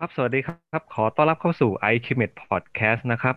[0.00, 3.36] ครับ สวัสดีครับ ขอต้อนรับเข้าสู่ IQ Med Podcast นะครับ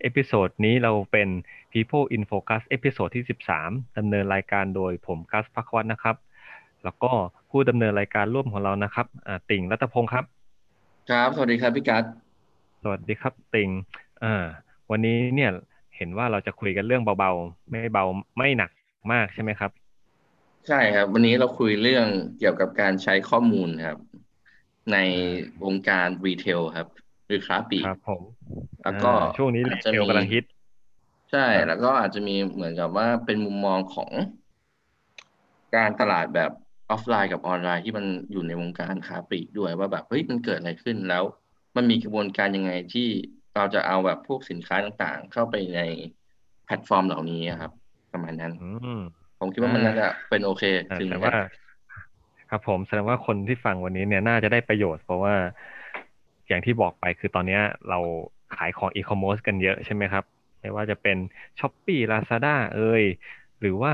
[0.00, 1.28] episode นี้เราเป็น
[1.72, 3.24] People in Focus episode ที่
[3.60, 6.16] 13ดำเนินรายการโดยผมกัสพักวัฒนะครับ
[6.84, 7.10] แล้วก็
[7.50, 10.24] ผู้ดำเนินรายการร่วมของเรานะครับอ่าติ่งรัตพงศ์ครับ
[11.10, 12.04] ครับ สวัสดีครับพี่กัส
[12.82, 13.70] สวัสดีครับติ่ง
[14.22, 14.44] อ่า
[14.90, 15.50] วันนี้เนี่ย
[15.96, 18.04] เห็นว่าเราจะคุยกันเรื่องเบาๆ ไม่เบา
[18.36, 18.70] ไม่หนัก
[19.12, 19.70] มากใช่ไหมครับ
[20.68, 22.06] ใช่ครับ วันนี้เราคุยเรื่อง
[22.38, 23.98] เกี่ยวกับการใช้ข้อมูลครับ
[24.90, 24.96] ใน
[25.64, 26.88] วงการ retail ครับ
[27.26, 28.22] หรือค้าปลีกครับผม
[28.82, 30.44] แล้วก็อ่าช่วงนี้อ่ารีจจะเทลมีกำลังฮิต
[31.30, 34.12] ใช่ครับแล้วก็อาจจะมีเหมือนกับว่าเป็นมุมมองของ
[35.76, 36.50] การตลาดแบบ
[36.90, 41.24] ออฟไลน์กับออนไลน์ที่มันอยู่ในวงการค้าปลีกด้วยว่าแบบเฮ้ยมันเกิดอะไรขึ้นแล้ว
[41.76, 43.08] มันมีกระบวนการยังไงที่
[43.54, 45.80] เราจะเอาแบบพวกสินค้าต่างๆ เข้าไปใน
[46.64, 47.72] แพลตฟอร์มเหล่านี้ครับ
[48.12, 48.64] ประมาณนั้นอื
[48.98, 49.00] ม
[49.38, 51.32] ผมคิดว่ามันอ่าน่าจะเป็นโอเคอ่าถึงแต่แม้ว่า
[52.54, 55.34] ครับผมแสดงว่าคนที่ฟังวันนี้เนี่ยน่าจะได้ประโยชน์ เพราะว่า
[56.48, 57.98] อย่างที่บอกไปคือตอนเนี้ยเรา
[58.56, 60.24] ขายของอีคอมเมิร์ซกันเยอะใช่ไหมครับ
[60.60, 61.16] ไม่ว่าจะเป็น
[61.58, 63.04] Shopee Lazada เอ่ย
[63.60, 63.92] หรือว่า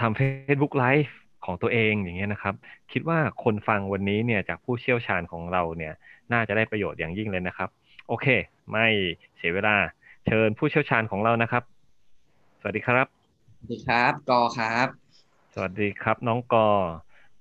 [0.00, 1.12] ทำ Facebook Live
[1.44, 2.54] ของตัวเองอย่างเงี้ยนะครับ
[2.92, 5.94] คิดว่าคนฟังวันนี้เนี่ยจากผู้เชี่ยวชาญของเราเนี่ย
[6.32, 7.68] น่าจะได้ประโยชน์อย่างยิ่งเลยนะครับ
[8.08, 8.26] โอเค
[8.70, 8.86] ไม่
[9.36, 9.76] เสียเวลา
[10.26, 11.62] เชิญผู้เชี่ยวชาญของเรานะครับ
[12.60, 13.06] สวัสดีครับ
[13.58, 14.88] สวัสดีครับ กอครับ
[15.54, 16.68] สวัสดีครับ น้องกอ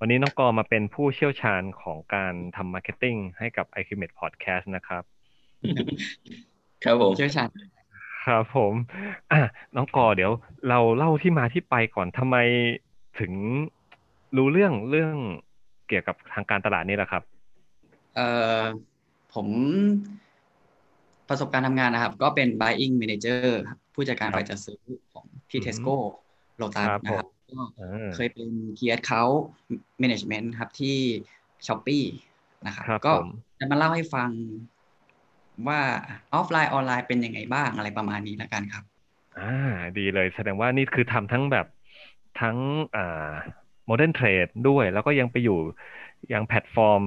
[0.06, 5.04] วันนี้น้องกอมาเป็นผู้เชี่ยวชาญของการทำมาร์เก็ตติ้งให้กับ i q m e t Podcast นะครับ
[6.84, 7.50] ครับผมเชี่ยวชาญ
[8.26, 8.74] ครับผม
[9.32, 9.42] อะ
[9.76, 10.32] น้องกอเดี๋ยว
[10.70, 12.38] เราเล่าที่มาที่ไปก่อนทำไม
[13.20, 13.32] ถึง
[14.38, 15.16] รู้เรื่องเรื่อง
[15.88, 17.24] เกี่ยวกับทางการตลาดนี่แหละครับ
[18.16, 18.28] เอ่
[18.60, 18.62] อ
[19.34, 19.48] ผม
[21.30, 24.80] ประสบการณ์ทำงานนะครับ ก็เป็น buying manager ครับผู้จัดการครับฝ่ายจัดซื้อ
[25.12, 25.96] ของที่อืม Tesco
[26.62, 29.38] Lotus ครับนะครับ ผมก็เออเคยเป็น key account
[30.02, 30.98] management ครับที่
[31.66, 32.06] Shopee
[32.66, 33.30] นะครับครับก็ผม
[33.60, 34.30] จะมาเล่าให้ฟัง
[35.68, 35.80] ว่า
[36.34, 38.84] ออฟไลน์ออนไลน์เป็นยังไงบ้างอะไรประมาณนี้แล้วกันครับ
[39.40, 39.54] อ่า
[39.98, 41.68] ดีเลยแสดงว่านี่คือทำทั้งแบบ
[42.42, 42.58] ทั้ง
[42.96, 43.32] อ่า
[43.86, 45.60] modern trade ด้วย แล้วก็ยังไปอยู่
[46.34, 47.02] ยังแพลตฟอร์ม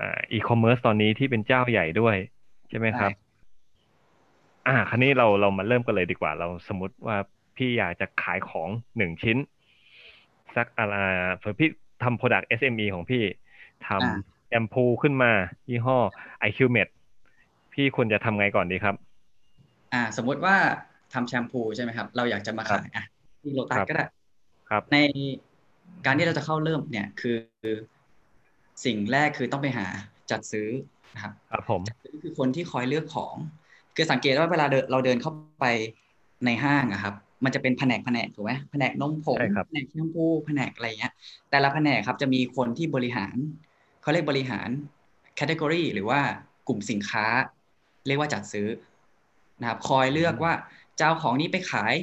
[0.00, 2.16] อ่าอีคอมเมิร์ซตอนนี้ที่เป็นเจ้าใหญ่ด้วย
[2.68, 7.16] ใช่ไหมครับใช่อ่า คราวนี้เราเรามาเริ่มกันเลยดีกว่า เราสมมติว่า
[7.56, 9.36] พี่อยากจะขายของหนึ่งชิ้น
[10.56, 10.94] สักอะไร
[11.38, 11.68] เผื่อพี่
[12.02, 15.32] ทำ Product SME ของพี่อ่าทำแชมพูขึ้นมา
[15.68, 15.98] ยี่ห้อ
[16.48, 16.88] IQ Med
[17.72, 18.94] พี่ควรจะทำไงก่อนดีครับ
[19.92, 20.56] อ่า สมมุติว่า
[21.12, 23.04] ทำแชมพูใช่ไหมครับ เราอยากจะมาครับขายอะ
[23.42, 24.06] ที่โลตัสครับก็ได้
[24.70, 24.98] ครับ ใน
[26.06, 27.36] การที่เราจะเข้าเริ่มเนี่ยคือ
[28.84, 29.86] สิ่งแรกคือต้องไปหา
[30.30, 30.68] จัดซื้อ
[31.14, 33.34] นะครับครับผมจัดซื้อคือคนที่คอยเลือกของ
[33.96, 35.66] คือสังเกตว่าเวลาเดินเราเดินเข้าไป
[36.44, 41.12] ในห้างอะครับ มันจะเป็นแผนกแผนกถูกไหมแผนกนมผงใช่ครับแผนกแชมพูแผนกอะไรเงี้ย
[41.50, 43.36] แต่ละแผนกครับจะมีคนที่บริหาร
[44.02, 44.68] เขาเรียกบริหาร
[45.34, 46.20] แคตตากรีหรือว่า
[46.68, 47.26] กลุ่มสินค้า
[48.06, 48.68] เรียกว่าจัดซื้อ
[49.60, 50.52] นะครับ คอยเลือกว่า
[50.98, 51.94] เจ้าของนี้ไปขาย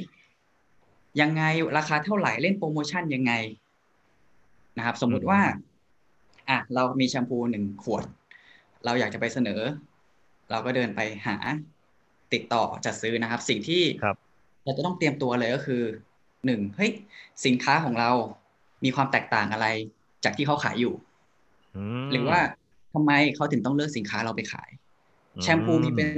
[1.20, 1.42] ยังไง
[1.78, 3.32] ราคาเท่าไหร่เล่นโปรโมชั่นยังไง
[4.78, 5.40] นะครับ สมมุติว่า
[6.48, 8.04] อะเรามีแชมพูหนึ่งขวด
[8.84, 9.60] เราอยากจะไปเสนอ
[10.50, 11.36] เราก็เดินไปหา
[12.32, 14.16] ติดต่อจัดซื้อนะครับ สิ่งที่ครับ
[14.64, 15.82] เราจะต้องเตรียมตัวเลยก็คือ
[16.46, 16.90] หนึ่งเฮ้ย
[17.46, 18.10] สินค้าของเรา
[18.84, 19.66] มีความแตกต่างอะไร
[20.24, 20.94] จากที่เขาขายอยู่
[21.76, 22.38] อืมหรือว่า
[22.94, 24.70] ทำไมเขาถึงต้องเลือกสินค้าเราไปขาย
[25.42, 26.08] แชมพูมีเป็น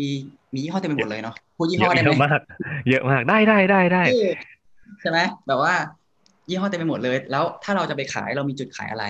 [0.00, 0.08] มี
[0.54, 2.40] มียี่ห้อเต็มไปหมดเลยเนาะพูดยี่ห้ออะได้เยไหมอะ เยอะมาก
[2.88, 4.30] เยอะมากได้ได้ได้ได้เออ
[5.00, 5.74] ใช่ไหมแบบว่า
[6.48, 9.04] ยี่ห้อเต็มไปหมดเลย แล้วถ้าเราจะไปขายเรามีจุดขายอะไร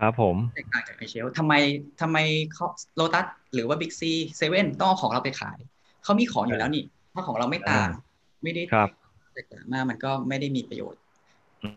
[0.00, 1.54] ครับผมแตกต่างจากใน shelf ทำไม
[2.00, 2.18] ทำไม
[2.52, 2.66] เขา
[2.96, 5.58] โลตัสหรือว่าบิ๊กซีเซเว่นต้องเอาของเราไปขาย
[6.04, 7.90] เขามีของอยู่แล้วนี่ ถ้าของเราไม่ต่าง
[8.42, 8.88] ไม่ได้ครับ
[9.34, 11.00] แตกต่างมากมันก็ไม่ได้มีประโยชน์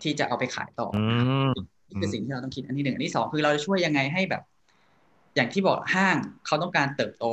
[0.04, 1.52] ที่จะเอาไปขายต่อนะครับ อืม
[1.88, 4.44] นี่คือสิ่งที่เราต้องคิดอันที่หนึ่งอันที่สองคือเราจะช่วยยังไงให้แบบ
[5.36, 6.16] อย่างที่บอกห้าง
[6.46, 7.26] เขาต้องการเติบโต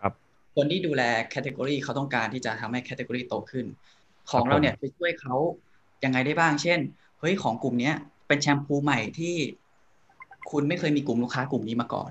[0.00, 0.12] ครับ
[0.56, 3.66] คนที่ดูแล category เขาต้องการที่จะทำให้ category โตขึ้น
[4.30, 5.34] ของเราเนี่ยไปช่วยเขา
[6.04, 6.78] ยังไงได้บ้าง เช่น
[7.20, 7.94] เฮ้ยของกลุ่มเนี้ย
[8.28, 9.34] เป็นแชมพูใหม่ที่
[10.50, 12.10] คุณไม่เคยมีกลุ่มลูกค้ากลุ่มนี้มาก่อน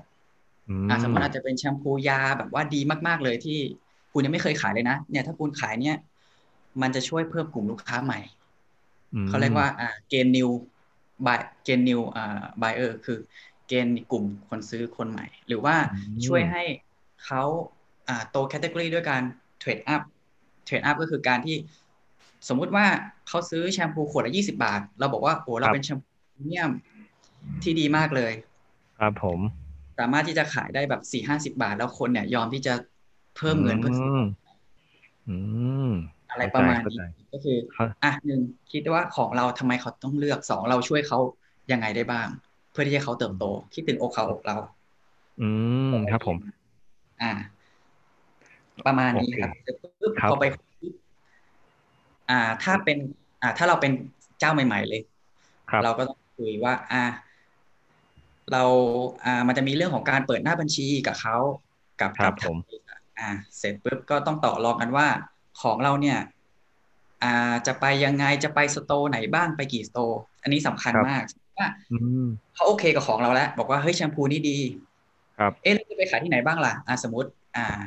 [0.68, 3.58] อืมอะสมมติอาจจะเป็นแชมพูยาแบบว่าดีมากๆเลยที่
[4.12, 5.96] คุณยังไม่เคยขายเลยนะ เนี่ย ถ้าคุณขายเนี่ย
[6.82, 13.18] มันจะช่วยเพิ่มกลุ่มลูกค้าใหม่ เขาเรียกว่าอ่า gain new buy gain new อ่า buyer คือ
[13.68, 15.74] gain กลุ่มคนซื้อคนใหม่ หรือว่า
[16.26, 16.62] ช่วยให้
[17.24, 17.42] เขา
[18.08, 19.22] อ่าโต category ด้วยการ
[19.58, 20.02] trade up
[20.64, 21.56] trade up ก็คือการที่
[22.48, 22.86] สมมุติว่า
[23.28, 26.70] เขาซื้อแชมพูขวดละยี่สิบบาท เราบอกว่าโอ้เราเป็นแชมพูพรีเมียม
[27.62, 28.32] ที่ดีมากเลย
[28.98, 29.40] ครับผม
[29.98, 32.74] สามารถที่จะขายได้แบบสี่ห้าสิบาท แล้วคนเนี่ยยอมที่จะ
[33.36, 34.10] เพิ่มเงินเพื่อซื้อ
[35.90, 35.90] ม
[36.38, 37.00] อืมอะไรประมาณเข้นี้ใจ
[37.32, 38.40] ก็คือเข้าใจอะหนึ่ง
[38.72, 41.18] คิดว่าของเราทำไมเขาต้องเลือกสองเราช่วยเขา
[41.72, 42.28] ยังไงได้บ้าง
[42.72, 43.44] เพื่อที่จะเขาเติบโต
[43.74, 44.56] คิดถึงอกเขาอกเรา
[45.40, 45.48] อื
[45.90, 46.36] มครับผม
[47.22, 47.32] อ่า
[48.86, 50.94] ประมาณนี้โอเคครับเสร็จปุ๊บครับพอไปปุ๊บ
[52.30, 52.98] อ่า ถ้าเป็น
[53.42, 53.92] อ่า ถ้าเราเป็น
[54.40, 55.00] เจ้าใหม่ ๆ เลย
[55.70, 57.02] ครับเราก็ต้องคุยว่า อ่า
[58.52, 58.62] เรา
[59.24, 61.36] อ่า มันจะมีเรื่องของการเปิดหน้าบัญชีกับเขา
[62.00, 62.56] กับครักับผม
[63.18, 65.08] อ่า เสร็จปุ๊บก็ต้องต่อรองกันว่า
[65.62, 66.18] ของเราเนี่ย
[67.22, 71.22] อ่าจะไปยังไงจะไป store ไหนบ้างไปกี่ store อันนี้สำคัญครับมาก
[71.58, 74.58] ว่าอืมเขาโอเคกับของเราแล้ว บอกว่าเฮ้ยแชมพูนี่ดี
[75.38, 77.80] ครับ เอ๊ะแล้วจะไปขายที่ไหนบ้างล่ะอ่าสมมติ อ่า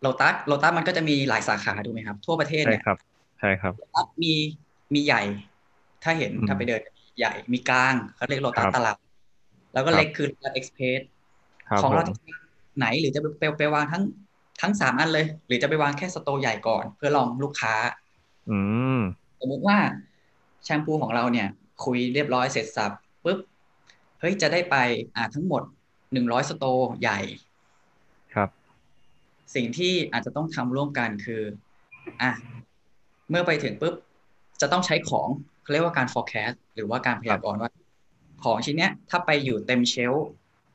[0.00, 2.96] โลตัสโลตัสมันก็จะมีหลายสาขาถูกไหมครับ ทั่วประเทศใช่เนี่ยครับ
[3.40, 4.32] ใช่ครับโลตัสมี
[4.94, 5.22] มีใหญ่
[6.02, 6.80] ถ้าเห็นอืมถ้าไปเดิน
[7.18, 8.96] ใหญ่มีกลางเขาเรียกโลตัสครับตลาด
[9.74, 11.00] แล้วก็ครับเล็กคือโลตัสเอ็กซ์เพรส
[11.68, 12.12] ครับของผเรามจะ
[12.78, 14.02] ไหนหรือจะไปไปวางทั้ง
[14.62, 17.74] ทั้งสามอันเลย หรือจะไปวางแค่สโตร์ใหญ่ก่อน เพื่อลองลูกค้า
[18.50, 18.58] อื
[18.98, 19.00] ม
[19.40, 19.78] สมมุติว่า
[20.64, 21.48] แชมพูของเราเนี่ย
[21.84, 22.92] คุยเรียบร้อยเสร็จสับ
[23.24, 23.38] ปุ๊บ
[24.20, 24.76] เฮ้ยจะได้ไป
[25.16, 25.62] อ่าทั้งหมด
[26.12, 27.20] หนึ่งร้อยสโตร์ใหญ่
[28.34, 28.48] ครับ
[29.54, 31.42] สิ่งที่อาจจะต้องทำร่วมกันคือ
[32.22, 32.30] อะ
[33.30, 33.94] เมื่อไปถึงปุ๊บ
[34.60, 35.28] จะต้องใช้ของ
[35.62, 37.70] เขาเรียกว่าการ forecast หรือว่าการพยากรณ์ว่า
[38.44, 40.26] ของชิ้นเนี้ย ถ้าไปอยู่เต็มเชลฟ์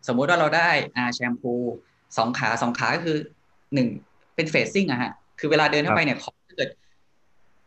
[0.07, 1.53] สมมุติว่าเราได้อ่าแชมพู
[2.17, 3.17] สองขาสองขาก็คือ
[3.73, 3.87] หนึ่ง
[4.35, 6.69] เป็นเฟสซิ่งอะฮะ คือเวลาเดินเข้าไปเนี่ยของถ้าเกิด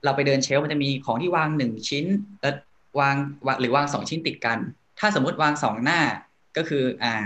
[0.04, 2.04] เราไปเดินเชลฟ์มันจะมีของที่วางหนึ่งชิ้น
[2.40, 2.54] เออ
[3.00, 3.16] วาง
[3.46, 4.58] วางหรือวางสองชิ้นติดกัน
[4.98, 6.00] ถ้าสมมุติวางสองหน้า
[6.56, 7.24] ก็คือ อ่า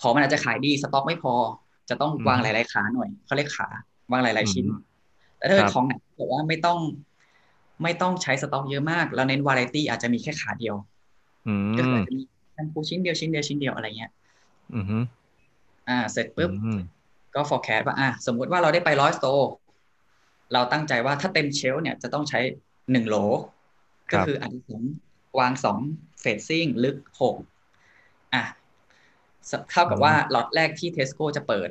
[0.00, 1.34] ของมันอาจจะขายดีสต็อกไม่พอ
[1.88, 3.68] จะต้องวางหลาย ๆ ขาหน่อยเขาเรียกขา
[4.12, 4.78] วางหลาย ๆ ชิ้นอืม
[5.36, 6.78] แต่ถ้าเกิคดรับของไหนบอกว่าไม่ต้อง
[7.82, 10.76] ไม่ต้องใช้สต็อกเยอะมาก แล้วเน้นวาไรตี้อาจจะมีแค่ขาเดียว
[11.46, 12.22] อืก็คือมอาจจะมี
[12.52, 14.10] แชมพูชิ้นเดียวชิ้นเดียวชิ้นเดียวอะไรเงี้ย
[14.74, 14.98] อืมฮึ
[15.88, 16.78] อ่า เสร็จปุ๊บอืม
[17.36, 19.52] ก็ forecast ว่าอะสมมุติว่าเราได้ไปร้อยสโตร์
[20.52, 22.40] เราตั้งใจว่าถ้าเต็มเชลฟ์เนี่ยจะต้องใช้
[22.92, 23.16] หนึ่งโหล
[24.12, 24.82] ก็คืออันที่สอง
[25.38, 25.78] วางสอง
[26.20, 27.36] เฟสซิ่งลึกหก
[28.34, 31.70] อะเท่ากับว่าล็อตแรกที่เทสโก้จะเปิด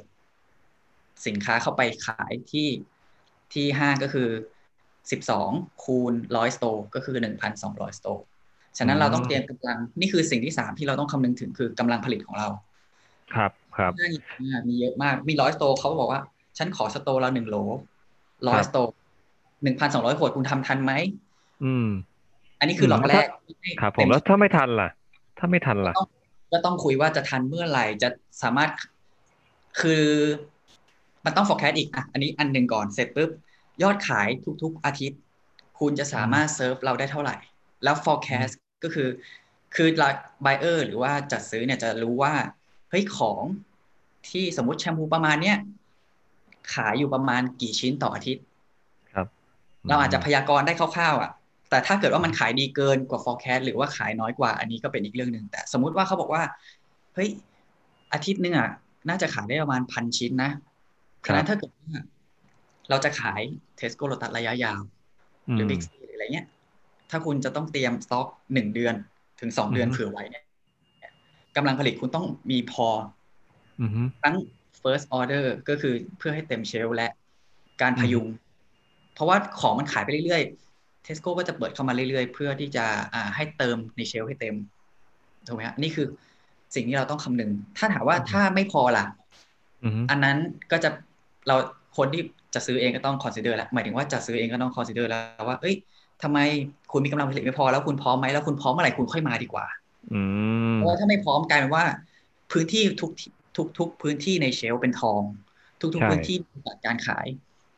[1.28, 2.68] สินค้าเข้าไปขายที่
[3.54, 4.30] ที่ห้างก็คือ
[5.12, 5.50] สิบสอง
[5.84, 8.24] คูณร้อย store ก็คือหนึ่งพันสองร้อย store
[8.78, 12.48] ฉะนั้นเราต้องเตรียมกำลังนี่คือสิ่งที่สามที่เราต้องคำนึงถึงคือกำลังผลิตของเรา
[13.34, 14.12] ครับ ครับห้าง
[14.54, 16.22] อะมีเยอะมากมีร้อย store เขาบอกว่า
[16.58, 17.58] ฉันขอ store ละหนึ่งโหล
[18.48, 18.94] ร้อย store
[19.64, 20.94] หนึ่งพันสองร้อยขวดคุณทำทันไหม
[21.64, 21.88] อืม
[22.60, 23.28] อันนี้คือหลอกแรก
[23.82, 24.90] ครับผมแล้วถ้าไม่ทันล่ะ
[25.40, 25.94] ถ้าไม่ทันล่ะ
[26.52, 28.10] ก็ต้องคุยว่าจะทันเมื่อไหร่จะ
[28.44, 28.70] สามารถ
[29.82, 30.06] คือ
[31.26, 33.30] มันต้อง forecast อีกอะอันนี้อันหนึ่งก่อนเสร็จปุ๊บ
[33.84, 34.28] ยอดขาย
[34.64, 35.20] ทุก ๆ อาทิตย์
[35.80, 37.36] คุณจะสามารถเซิร์ฟเราได้เท่าไหร่
[37.84, 39.10] แล้ว forecast ก็คือ
[39.76, 40.10] คือเรา
[40.46, 42.34] buyer หรือว่าจัดซื้อเนี่ยจะรู้ว่า
[42.90, 43.44] เฮ้ยของ
[44.30, 45.58] ที่สมมติแชมพูประมาณเนี้ย
[46.74, 48.44] ขายอยู่ประมาณกี่ชิ้นต่ออาทิตย์
[49.14, 49.28] ครับ
[49.90, 51.32] เราอาจจะพยากรณ์ได้คร่าวๆอะ
[51.70, 56.44] แต่ถ้าเกิดว่ามันขายดีเกินกว่า forecast หรือว่าขายน้อยกว่า อันนี้ก็เป็นอีกเรื่องหนึ่งแต่ สมมุติว่าเขาบอกว่า
[57.16, 57.30] เฮ้ย
[58.14, 58.70] อาทิตย์หนึงอะ
[59.10, 60.52] น่าจะขายได้ประมาณพันชิ้นนะ
[61.26, 61.90] ครัฉะบนั้นถ้าเกิดว่า
[62.90, 63.42] เราจะขาย
[63.78, 64.82] เทสโก้โ t ตัสระยะยาว
[65.54, 66.48] หรือมบิ๊กซีหรืออะไรเงี้ย
[67.10, 68.96] ถ้าคุณจะต้องเตรียมสต็อกหนึ่งเดือน
[69.40, 70.44] ถึงสองเดือนอือฮึเผื่อไว้เนี่ย
[71.56, 72.88] กำลังผลิตคุณต้องมีพอ
[73.82, 74.36] อืมฮึทั้ง
[74.82, 77.10] first order ก็คือเพื่อให้เต็มเชลฟ์และ
[77.82, 78.28] การพยุง
[79.14, 84.56] เพราะว่าของมันขายไปเรื่อยๆเทสโก้ก็จะเปิดเข้ามาเรื่อยๆ เพื่อที่จะอ่าให้เติมในเชลฟ์ให้เต็ม
[85.48, 86.08] ถูกไหมฮะนี่คือ
[86.76, 89.06] สิ่งที่เราต้องคำนึง ถ้าถามว่าถ้าไม่พอล่ะ
[89.84, 90.38] อืมฮึอันนั้น
[90.72, 90.90] ก็จะ
[91.48, 91.56] เรา
[91.98, 92.22] คนที่
[92.56, 95.76] จะซื้อเองก็ต้อง consider แล้วหมายถึงว่าจะซื้อเองก็ต้อง consider แล้วว่า เอ้ย
[96.24, 96.40] ทำไม
[96.92, 99.85] คุณมีกำลังผลิตไม่พอแล้วคุณพร้อมไหมแล้วคุณพร้อมเมื่อไหร่คุณค่อยมาดีกว่าอืม
[100.74, 101.86] เพราะว่าถ้าไม่พร้อมกลายเป็นว่า
[102.52, 103.12] พื้นที่ทุก
[103.56, 105.24] ทุกทุกพื้นที่ในเชลฟ์เป็นทอง
[105.82, 106.36] ทุกทุกใช่พื้นที่
[106.68, 107.28] จัดการขาย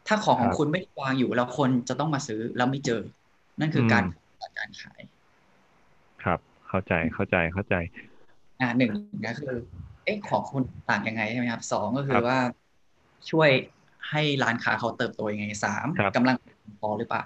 [0.08, 3.02] ถ้าของของครับคุณไม่ได้วางอยู่แล้วคนจะต้องมาซื้อแล้วไม่เจอ
[3.60, 4.04] นั่นคือการ
[4.42, 5.02] จัดการขาย
[6.24, 7.76] ครับ เข้าใจเข้าใจเข้าใจ
[8.60, 8.90] อ่าหนึ่ง
[9.26, 9.56] ก็คือ
[10.04, 12.38] เอ๊ะของคุณต่างยังไงใช่ไหมครับสองก็คืครัอบว่า
[13.32, 13.50] ช่วย
[14.10, 16.36] ให้ร้านค้าเขาเติบโตยังไงสามครับกำลัง
[16.80, 17.24] พอหรือเปล่า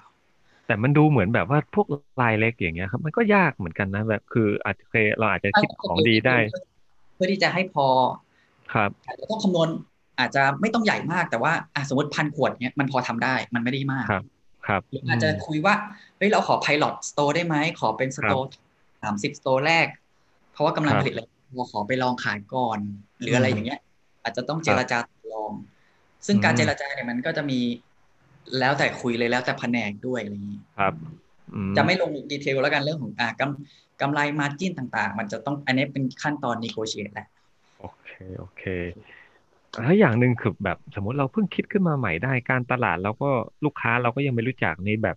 [0.72, 1.86] แต่มันดูเหมือนแบบว่าพวก
[2.22, 6.36] รายเล็กอย่างเงี้ยครับ มันก็ยากเหมือนกันนะแบบ คืออาจจะเคยเราอาจจะคิดของดีได้
[7.14, 7.86] เพื่อที่จะให้พอ
[8.74, 9.68] ครับอาจจะต้องคำนวณ
[10.18, 14.24] อาจจะไม่ต้องใหญ่มากแต่ว่าอะสมมติพันขวดเนี้ยมันพอทำได้ มันไม่ได้มากครับ
[14.66, 15.74] ครับหรืออาจจะคุยว่า
[16.16, 18.52] เฮ้ยเราขอ pilot store ได้ไหมขอเป็นสโตร์
[19.02, 19.86] สามสิบสโตร์แรก
[20.52, 21.22] เพราะว่ากำลังครับผลิตอะไร
[21.56, 22.78] เราขอไปลองขายก่อน
[23.20, 23.80] หรืออะไรอย่างเงี้ย
[24.22, 25.52] อาจจะต้องเจรจาต่อรอง
[26.26, 27.60] ซึ่งการอืมเจรจาเนี่ยมันก็จะมี
[28.58, 30.94] แล้วแต่คุยเลยแล้วแต่แผนกด้วยอะไรอย่างนี้ครับ
[31.54, 37.26] อืมจะไม่ลงดีเทลแล้วกันเรื่องของอ่ากำกำไรมาจิ้นต่าง ๆ มันจะต้องอันนี้เป็นขั้นตอน negotiate แหละ
[37.78, 38.62] โอเคโอเค
[39.82, 43.30] แล้วอย่างหนึ่งคือแบบสมมติเราเพิ่งคิดขึ้นมาใหม่ได้การตลาดเราก็
[43.64, 45.16] ลูกค้าเราก็ยังไม่รู้จักนี่แบบ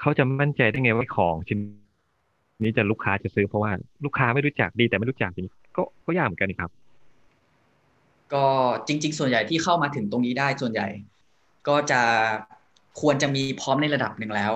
[0.00, 1.58] เขาจะมั่นใจได้ไงว่าของชิ้น
[2.64, 3.72] นี้จะลูกค้าจะซื้อเพราะว่า
[4.04, 6.70] ลูกค้าไม่รู้จักดีแต่ไม่รู้จักอย่างนี้ก็ก็ยากเหมือนกันนี่ครับ
[8.34, 8.44] ก็
[8.86, 10.86] จริง ๆ ส่วนใหญ่ที่เข้ามาถึงตรงนี้ได้ส่วนใหญ่
[11.68, 12.00] ก็จะ
[13.00, 14.52] ควรจะมีพร้อมในระดับหนึ่งแล้ว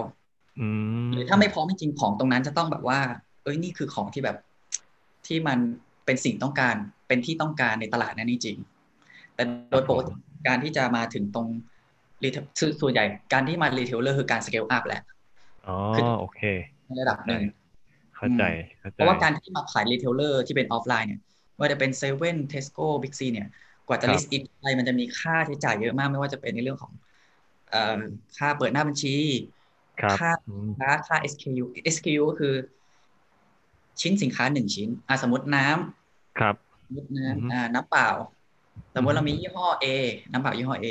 [0.61, 0.69] อื
[1.07, 3.01] มหรือถ้าไม่พร้อมจริงๆของตรงนั้นจะต้องแบบว่า
[3.43, 4.37] เอ้ยนี่คือของที่แบบ
[5.27, 5.59] ที่มัน
[6.07, 6.77] เป็นสิ่งต้องการ
[7.09, 10.13] เป็นที่ต้องการในตลาดนั้นจริงๆแต่โดยปกติ
[10.49, 11.47] การที่จะมาถึงตรง
[12.23, 12.29] นี้
[12.81, 15.03] ส่วนใหญ่การที่มา retailer คือการ scale up แหละ
[15.67, 15.77] อ๋อ
[16.21, 16.41] โอเค
[16.87, 17.43] ในระดับหนึ่ง
[18.17, 18.43] เข้าใจ
[18.81, 21.21] เข้าใจเพราะว่าการที่มาขาย retailer ที่เป็นออฟไลน์เนี่ย
[21.55, 23.49] ไม่ว่าจะเป็นเซเว่นเทสโก้บิ๊กซีเนี่ย
[23.89, 26.93] กว่าจะ list in อะไรมันจะมีค่าใช้จ่ายเยอะมากไม่ว่าจะเป็นในเรื่องของ
[27.69, 27.79] เอ่อ
[28.37, 29.09] ค่าเปิดหน้าบัญชี
[30.01, 31.65] ครับค่าอืมค่าค่า SKU
[31.95, 32.55] SKU ก็คือ
[34.01, 38.07] ชิ้นสินค้าหนึ่งชิ้นอะสมมติน้ำครับสมมติอือฮึน้ำอ่าน้ำเปล่า
[38.95, 39.85] สมมติอฮึเรามียี่ห้อ A
[40.33, 40.87] น้ำเปล่ายี่ห้อ A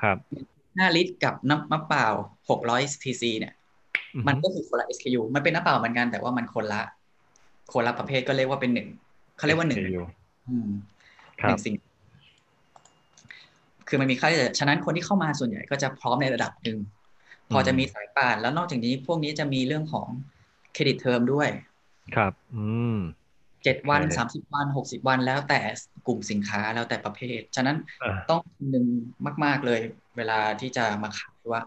[0.00, 0.18] ครับ
[0.76, 2.06] ห้าลิตรกับน้ำมะเปล่า
[2.50, 3.52] หกร้อยซีซีเนี่ย
[4.14, 6.76] อือฮึมันก็คือคนละ SKU มันเป็นน้ำเปล่าเหมือนกันแต่ว่ามันคนละ
[7.68, 8.88] คนละประเภทก็เรียกว่าเป็นหนึ่ง
[9.34, 10.02] เขาเรียกว่าหนึ่ง SKU
[10.46, 10.68] อืม
[11.42, 11.74] ครัหบนึ่งสิ่ง
[13.90, 16.78] คือมันมีค่าใช้จ่ายฉะนั้นคนที่เข้ามาส่วนใหญ่ก็จะพร้อมในระดับหนึ่ง
[17.52, 20.06] พอจะมีสายป่านแล้วนอกจากนี้พวกนี้จะมีเรื่องของ
[20.72, 21.48] credit term ด้วย
[22.14, 22.98] ครับ อืม
[23.64, 25.60] เจ็ดวันโอเคสามสิบวันหกสิบวันแล้วแต่
[26.06, 28.86] กลุ่มสินค้าแล้วแต่ประเภท ฉะนั้นอ่าต้องคำนึง
[29.44, 29.80] มาก ๆเลย
[30.16, 31.62] เวลาที่จะมาขายว่า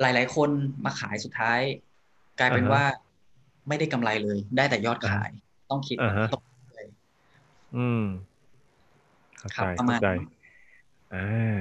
[0.00, 0.50] หลาย ๆ คน
[0.84, 1.60] มาขายสุดท้าย
[2.40, 2.84] กลายเป็นอ่าฮะว่า
[3.68, 5.30] ไม่ได้กำไรเลย ได้แต่ยอดขาย
[5.70, 6.42] ต้องคิดอ่าฮะตรง
[6.74, 6.86] เลย
[7.76, 8.02] อืม
[9.38, 10.41] เข้าครัใจบประมาณเข้าใจอ่า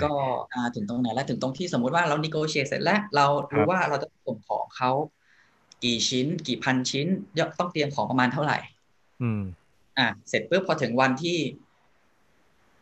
[0.03, 0.11] ก็
[0.53, 4.91] อ่าถึงตรงไหนแล้วถึงตรงที่สมมุติว่าเรา negotiate เสร็จแล้วเราครู้รับว่าเราจะส่งของเขา
[5.83, 7.07] กี่ชิ้น กี่พันชิ้น
[7.39, 8.57] ยต้องเตรียมของประมาณเท่าไหร่
[9.21, 9.41] อืม
[9.97, 11.37] อะเสร็จปุ๊บพอถึงวันที่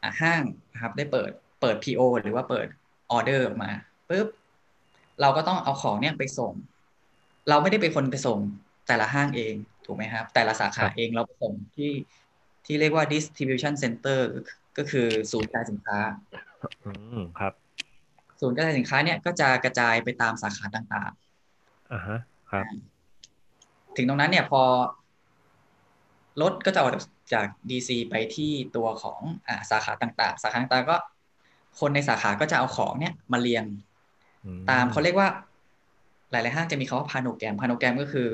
[0.02, 0.42] อะห้าง
[0.74, 2.68] นะครับ ได้เปิดเปิด PO หรือว่าเปิด
[3.12, 3.72] ออเดอร์ออกมา
[4.10, 4.28] ปุ๊บ
[5.22, 6.54] เราก็ต้องเอาของเนี่ยไปส่ง
[7.50, 8.40] เราไม่ได้เป็นคนไปส่ง
[8.88, 9.54] แต่ละห้างเอง
[9.86, 11.92] ถูกไหมครับ แต่ละสาขาครับเองเราไปส่งที่
[12.66, 14.20] ที่เรียกว่า distribution center
[14.78, 16.00] ก็คือศูนย์กระจายสินค้า
[16.86, 17.54] อืมครับ
[18.40, 21.12] ศูนย์กระจายสินค้าเนี่ยก็จะกระจายไปตามสาขาต่าง
[21.94, 22.20] อ่าฮะ
[22.52, 24.62] ครับๆถึงตรงนั้นเนี่ยพอ
[26.42, 26.92] รถก็จะออก
[27.34, 30.98] จาก DC ไปที่ตัวของอ่าสาขาต่างๆ สาขาต่างๆก็
[31.80, 33.64] คนในสาขาก็จะเอาของเนี่ยมาเรียง
[34.46, 35.30] อืมตามเขาเรียกว่า
[36.32, 38.30] หลายๆห้างจะมีคำว่าพาโนแกรมพาโนแกรมก็คือ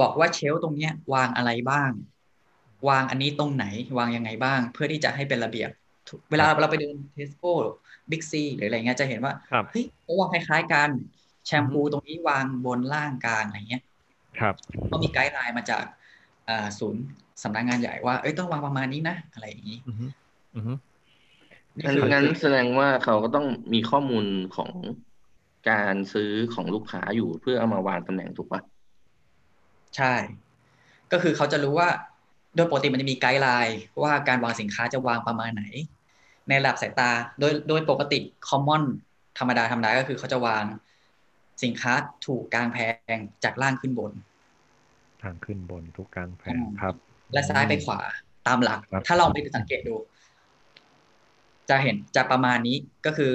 [0.00, 1.90] บอกว่าเชลฟ์ตรงเนี้ยวางอะไรบ้าง
[2.88, 3.64] วางอันนี้ตรงไหน
[3.98, 5.83] วางยังไงบ้าง เพื่อที่จะให้เป็นระเบียบทุก
[6.30, 7.52] เวลาเราไปเดินเทสโก้
[8.10, 10.90] บิ๊กซีหรืออะไรเงี้ยจะเห็นว่าครับเฮ้ยเขาวางคล้ายๆกัน
[11.46, 13.82] แชมพูตรงนี้วางบนล่างกลางอะไรเงี้ย
[14.40, 14.54] ครับ
[14.90, 15.84] ก็มี guideline มาจาก
[16.48, 17.02] อ่าศูนย์
[17.42, 20.06] สำนักงานใหญ่ว่าเอ้ยต้องวางประมาณนี้นะอะไรอย่างนี้อือฮึ
[20.54, 20.72] อือฮึ
[21.76, 24.24] นี่งั้นคืองั้นแสดงว่าเขาก็ต้องมีข้อมูล
[24.56, 24.72] ของ
[25.68, 28.62] การซื้อของลูกค้าอยู่เพื่อเอามาวางตำแหน่งถูกปะ
[29.96, 30.14] ใช่
[31.12, 31.88] ก็คือเขาจะรู้ว่า
[32.56, 35.62] โดยปกติมันจะมี guideline ว่าการวางสินค้าจะวางประมาณไหน
[36.48, 37.04] ในระดับสายตา
[37.38, 38.82] โดยโดยปกติคอมมอน
[39.38, 40.64] ธรรมดาธรรมดาก็คือเขาจะวาง
[41.62, 41.92] สินค้า
[42.26, 42.78] ถูกกลางแพ
[43.16, 44.12] งจากล่างขึ้นบน
[45.22, 46.94] ทางขึ้นบนทุกกลางแผอืงมครับ
[47.32, 47.98] และซ้ายไปขวา
[48.44, 49.92] ตามหลักครับถ้าลองไปสังเกตดู
[51.68, 53.32] จะเห็นจะประมาณนี้ก็คือ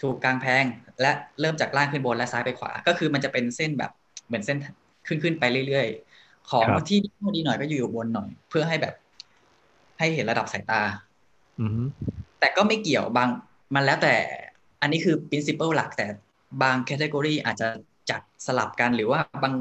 [0.04, 0.64] ูกกลางแพง
[1.00, 1.06] และ
[1.40, 3.90] เริ่มจากล่างขึ้นบนและซ้ายไปขวา ก็คือมันจะเป็นเส้นแบบ
[4.26, 4.58] เหมือนเส้น
[5.06, 8.94] ขึ้นขึ้นไปเรื่อยๆ ของครับที่ดีหน่อยก็อยู่อยู่บนหน่อย เพื่อให้แบบ
[9.98, 11.07] ให้เห็นระดับสายตาอือฮึ
[12.40, 13.28] แต่ก็ไม่เกี่ยวบาง
[13.74, 14.14] มันแล้วแต่
[14.80, 16.06] อันนี้คือ principle หลักแต่
[16.62, 17.68] บาง category อาจจะ
[18.10, 19.54] จัดสลับกันหรือว่าบาง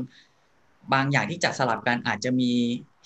[0.94, 2.52] บางอย่างที่จัดสลับกันอาจจะมี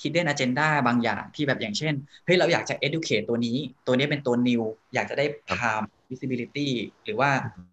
[0.02, 1.94] hidden agenda บางอย่างที่แบบอย่างเช่น
[2.26, 3.58] เฮ้ยเราอยากจะ educate ตัวนี้
[3.88, 6.70] ตัวนี้เป็นตัว new อยากจะได้ prime visibility
[7.04, 7.30] หรือว่า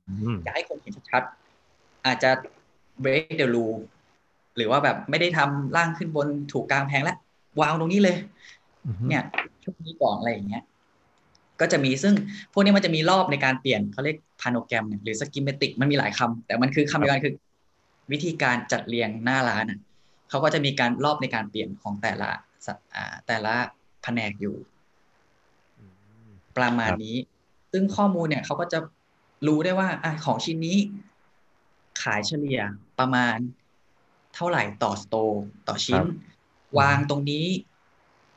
[0.09, 2.31] อืมอยากให้คนเห็นชัดๆอาจจะ
[3.05, 3.81] break the rule
[4.57, 7.17] หรือว่าแบบไม่ได้ทำล่างขึ้นบนถูกกลางแพงแล้ว
[7.61, 8.17] วางตรงนี้เลย
[8.87, 9.23] อือฮึเนี่ย
[9.63, 10.65] ช่วงนี้ก่อนอะไรอย่างเงี้ย
[11.61, 12.15] ก็จะมีซึ่ง
[12.53, 17.35] พวกนี้มันจะมีรอบในการเปลี่ยนเขาเรียก planogram เนี่ยหรือ schematic มันมีหลายคำแต่มันคือคำเดียวกันคือ
[18.13, 19.79] วิธีการจัดเรียงหน้าร้านน่ะ
[20.29, 22.31] เขาก็จะมีการรอบในการเปลี่ยนของแต่ละ
[22.67, 23.55] สะอ่าแต่ละ
[24.03, 24.57] แผนกอยู่
[25.79, 25.85] อื
[26.29, 27.17] มประมาณครับนี้
[27.73, 28.79] ซึ่งข้อมูลเนี่ยเขาก็จะ
[29.47, 30.79] รู้ได้ว่าอะของชิ้นนี้
[32.03, 32.61] ขายเฉลี่ย
[32.99, 33.37] ประมาณ
[34.35, 36.03] เท่าไหร่ต่อสโตร์ต่อชิ้น
[36.79, 37.47] วางตรงนี้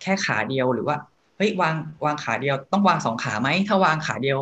[0.01, 4.39] แค่ขาเดียวหรือว่าเฮ้ยวางวางขาเดียวต้องวางสองขาไหมถ้าวางขาเดียว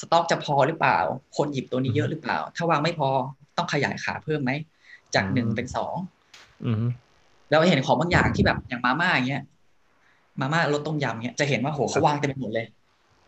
[0.00, 0.98] สต็อกจะพอหรือเปล่า
[1.36, 3.08] คนหยิบตัวนี้เยอะหรือเปล่า ถ้าวางไม่พอ
[3.56, 4.50] ต้องขยายขาเพิ่มไหม
[5.14, 5.94] จากหนึ่งเป็นสอง
[6.66, 6.86] อือฮึ
[7.50, 9.42] เราเห็นของบางอย่างที่แบบอย่างมาม่าอย่างเงี้ย
[10.40, 12.66] มาม่ารสต้มยำเงี้ยจะเห็นว่าโหเขาวางเต็มไปหมดเลย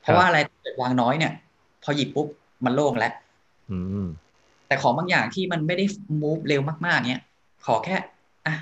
[0.01, 1.33] เพราะว่าอะไรเกิดวางน้อยเนี่ย
[1.83, 2.27] พอหยิบปุ๊บ
[2.65, 3.13] มันโล่งแล้ว
[3.71, 4.07] อืม
[4.67, 5.85] แต่ของบางอย่างที่มันไม่ได้
[6.23, 7.23] move เร็วมากๆเนี่ย
[7.67, 7.97] ขอแค่
[8.47, 8.55] อะ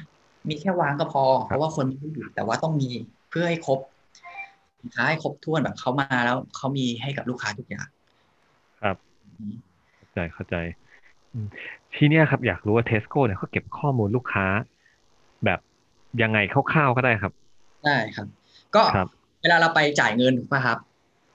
[0.49, 2.91] มีแค่วางก็พอ เพราะว่าคนไม่ได้หยุดแต่ว่าต้องมี
[3.31, 3.79] เพื่อให้ครบ
[4.81, 7.89] สินค้าให้ครบถ้วนแบบเขามาแล้วเขามีให้กับลูกค้าทุกอย่าง
[8.81, 8.97] ครับ
[9.97, 10.57] เข้าใจเข้าใจ
[11.33, 11.47] อืม
[11.97, 14.47] ทีเนี้ยครับอยากรู้ว่าเทสโก้เนี่ยเขาเก็บข้อมูลลูกค้า
[15.45, 15.61] แบบ
[16.23, 16.39] ยังไง
[16.73, 17.33] คร่าวๆก็ได้ครับ
[17.85, 18.27] ได้ครับ
[18.77, 19.09] ก็ครับ
[19.43, 20.79] เวลาเราไปจ่ายเงินถูกป่ะครับ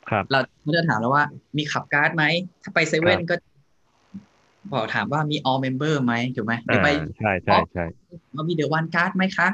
[0.10, 1.24] ครับ เราเขาจะถามเราว่า
[1.58, 2.24] มี Clubcard ไหม
[2.64, 3.36] ถ้าไปเซเว่นครับก็
[4.74, 6.88] บอกถามว่ามี all member ไหมถูกไหมหรืออ่าไป
[7.18, 7.86] ใช่ใช่ใช่
[8.36, 9.48] ว่ามี The 1 Card ไหมคะ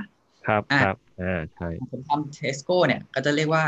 [0.48, 3.66] ครับอะครับ อ่าใช่ผมทำเทสโก้เนี่ยก็จะเรียกว่า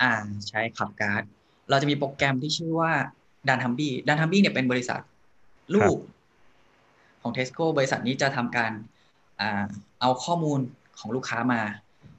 [0.00, 0.12] อ่า
[0.48, 1.22] ใช้ Clubcard
[1.70, 2.92] เราจะมีโปรแกรมที่ชื่อว่า
[3.48, 5.00] dunnhumby dunnhumby เนี่ยเป็นบริษัท
[5.74, 5.96] ลูก
[7.22, 8.72] ของเทสโก้บริษัทนี้จะทำการ
[9.40, 9.64] อ่า
[10.00, 10.60] เอาข้อมูล
[10.98, 11.60] ของลูกค้ามา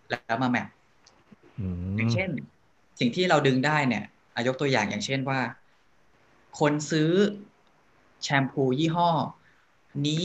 [0.09, 0.67] แล้วมาแมป
[1.59, 2.29] อืมอย่างเช่น
[2.99, 4.03] สิ่งที่เราดึงได้เนี่ย
[4.35, 5.39] อายกตัวอย่างอย่างเช่นว่า
[6.59, 7.11] คนซื้อ
[8.23, 9.09] แชมพูยี่ห้อ
[10.07, 10.23] นี้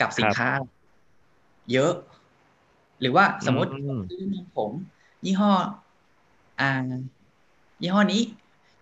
[0.00, 0.48] กับสินค้า
[1.72, 1.92] เยอะ
[3.02, 4.72] หรือว่าสมมติอืมซื้อนมผม
[5.24, 5.50] ยี่ห้อ
[6.58, 6.64] อ่า
[7.82, 8.20] ยี่ห้อนี้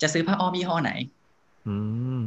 [0.00, 0.90] จะซื้อผ้าอ้อมยี่ห้อไหน
[1.66, 1.74] อื
[2.18, 2.20] ม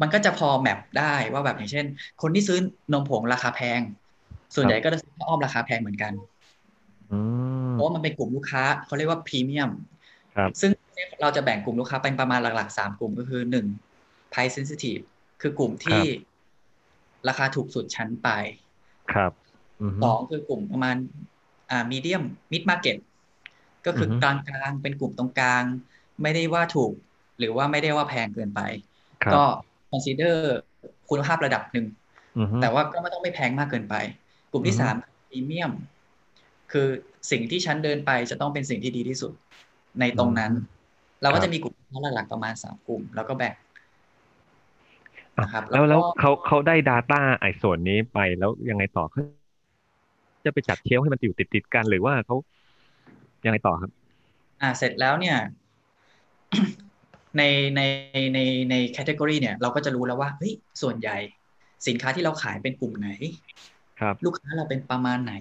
[0.00, 1.86] มันก็จะพอแมปได้ว่าแบบอย่างเช่น
[2.22, 2.58] คนที่ซื้อ
[2.92, 3.82] นมผงราคาแพง
[4.54, 6.12] ส่วนใหญ่ก็จะซื้อผ้าอ้อมราคาแพงเหมือนกัน
[7.10, 7.20] อื
[7.66, 9.70] มเพราะว่ามันเป็นกลุ่มลูกค้าเขาเรียกว่าพรีเมียม
[10.36, 10.70] ครับซึ่ง
[11.22, 13.66] เราจะแบ่งกลุ่มลูกค้าเป็นประมาณหลักๆสามกลุ่มก็คือหนึ่ง
[14.32, 15.02] price sensitive
[15.40, 16.02] คือกลุ่มที่
[17.28, 18.28] ราคาถูกสุดชั้นไป
[19.12, 19.32] ครับ
[19.80, 20.96] อืมสองคือกลุ่มประมาณ
[21.70, 22.22] อ่า medium
[22.52, 22.96] mid market
[23.84, 24.32] ก็คืออฮึกลา
[24.70, 25.64] งๆเป็นกลุ่มตรงกลาง
[26.22, 26.92] ไม่ได้ว่าถูก
[27.38, 28.60] หรือว่าไม่ได้ว่าแพงเกินไป
[29.24, 29.42] ครับก็
[29.90, 30.32] consider
[31.08, 31.86] คุณภาพระดับหนึ่ง
[32.34, 33.94] อืมแต่ว่าก็ไม่ต้องไม่แพงมากเกินไป
[34.50, 34.94] กลุ่มที่อือฮึสาม
[35.28, 35.72] พรีเมียม
[36.68, 36.88] คือ
[37.30, 39.32] สิ่งที่ฉันเดินไปจะต้องเป็นสิ่งที่ดีที่สุด
[40.00, 40.52] ในตรงนั้น
[41.22, 43.54] เราก็จะมีกลุ่มลูกค้าหลักๆประมาณสามกลุ่ม แล้วก็แบ่ง
[45.36, 49.22] อะนะครับแล้วแล้แล้ววก็เขาเขาได้ Data ไอ้ส่วนนี้ไปแล้วยังไงต่อเขา
[50.44, 52.36] จะไปจัด shelf ให้มันอยู่ติดติดๆกันหรือว่าเขา
[53.44, 53.90] ยังไงต่อครับ
[54.60, 55.36] อ่าเสร็จแล้วเนี่ย
[57.36, 57.42] ใน
[57.76, 57.80] ใน
[58.34, 58.38] ใน
[58.70, 61.16] ใน category เนี่ย เราก็จะรู้แล้วว่าเฮ้ยส่วนใหญ่
[61.86, 63.08] สินค้าที่เราขายเป็นกลุ่มไหน
[64.00, 65.32] ครับ ลูกค้าเราเป็นประมาณไหน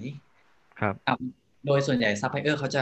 [0.79, 1.11] ครับอะ
[1.65, 2.77] โดยส่วนใหญ่ซัพพลายเออร์เขาจ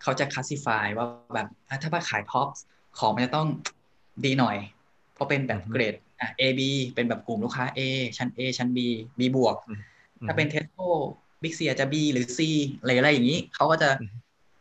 [0.00, 2.48] เขาจะ classify ว่าแบบอะถ้ามาขายพ็อป
[2.94, 3.46] ของมันจะต้อง
[4.24, 4.56] ดีหน่อย
[5.12, 6.60] เพราะเป็นแบบอือฮึเกรดอะ A B
[6.94, 7.80] เป็นแบบกลุ่มลูกค้า A
[8.18, 8.78] ชั้น A ชั้น B
[9.18, 9.80] B บวกอืม
[10.24, 10.84] ถ้าเป็นเทสโก้
[11.42, 12.38] บิ๊กซีอาจจะ B หรือ C
[12.80, 14.10] อะไรอะไรอย่างนี้เขาก็จะอืม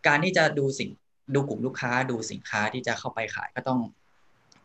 [0.07, 0.89] การที่จะดูสิ่ง
[1.35, 3.79] ดูกลุ่มลูกค้าดูสินค้าที่จะเข้าไปขายก็ต้อง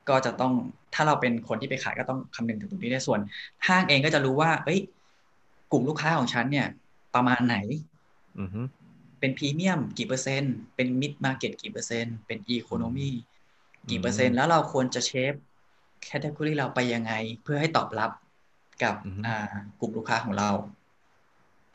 [0.09, 0.53] ก็จะต้อง
[0.95, 3.21] ถ้าเราเป็นคนที่ไปขายก็ต้องคำนึงถึงตรงนี้ด้วยส่วน
[3.67, 4.81] ห้างเองก็จะรู้ว่า เอ้ย
[5.73, 6.67] กลุ่มลูกค้าของฉันเนี่ย
[7.15, 7.57] ประมาณไหน
[8.39, 8.61] อืมฮึ
[9.21, 13.11] เป็นพรีเมียมกี่เปอร์เซ็นต์เป็น mid market กี่เปอร์เซ็นต์เป็น economy
[13.91, 15.35] กี่เปอร์เซ็นต์แล้วเราควรจะเชฟ
[16.03, 18.11] แคตตากรีเราไปยังไง เพื่อให้ตอบรับ
[18.83, 18.95] กับ
[19.27, 20.51] อ่ากลุ่มลูกค้าของเรา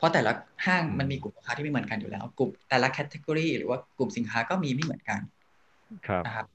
[0.00, 0.32] เพราะแต่ละ
[0.66, 5.20] ห้างมันมีกลุ่มลูกค้าที่ไม่เหมือนกันอยู่แล้ว กลุ่มแต่ละแคตตากรีหรือว่ากลุ่มสินค้าก็มีไม่เหมือนกัน
[6.06, 6.46] ครับนะครับ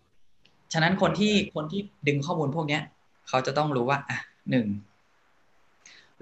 [0.74, 2.82] ฉะนั้นคนที่คนที่ดึงข้อมูลพวกเนี้ย
[3.28, 4.18] เขาจะต้องรู้ว่าอะ
[4.52, 4.68] หนึ่ง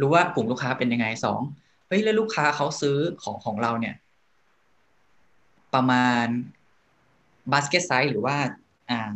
[0.01, 1.41] รู้ว่ากลุ่มลูกค้าเป็นยังไงสอง
[1.87, 3.95] เฮ้ยแล้วลูกค้าเขาซื้อของของเราเนี่ย
[5.73, 6.27] ประมาณ
[7.51, 8.35] basket size หรือว่า
[8.89, 9.15] อ่า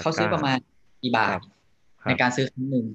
[0.00, 0.58] เขาซื้อประมาณ
[1.02, 1.40] กี่บาครับ
[2.02, 2.86] ครับในการซื้อครั้งหนึ่ง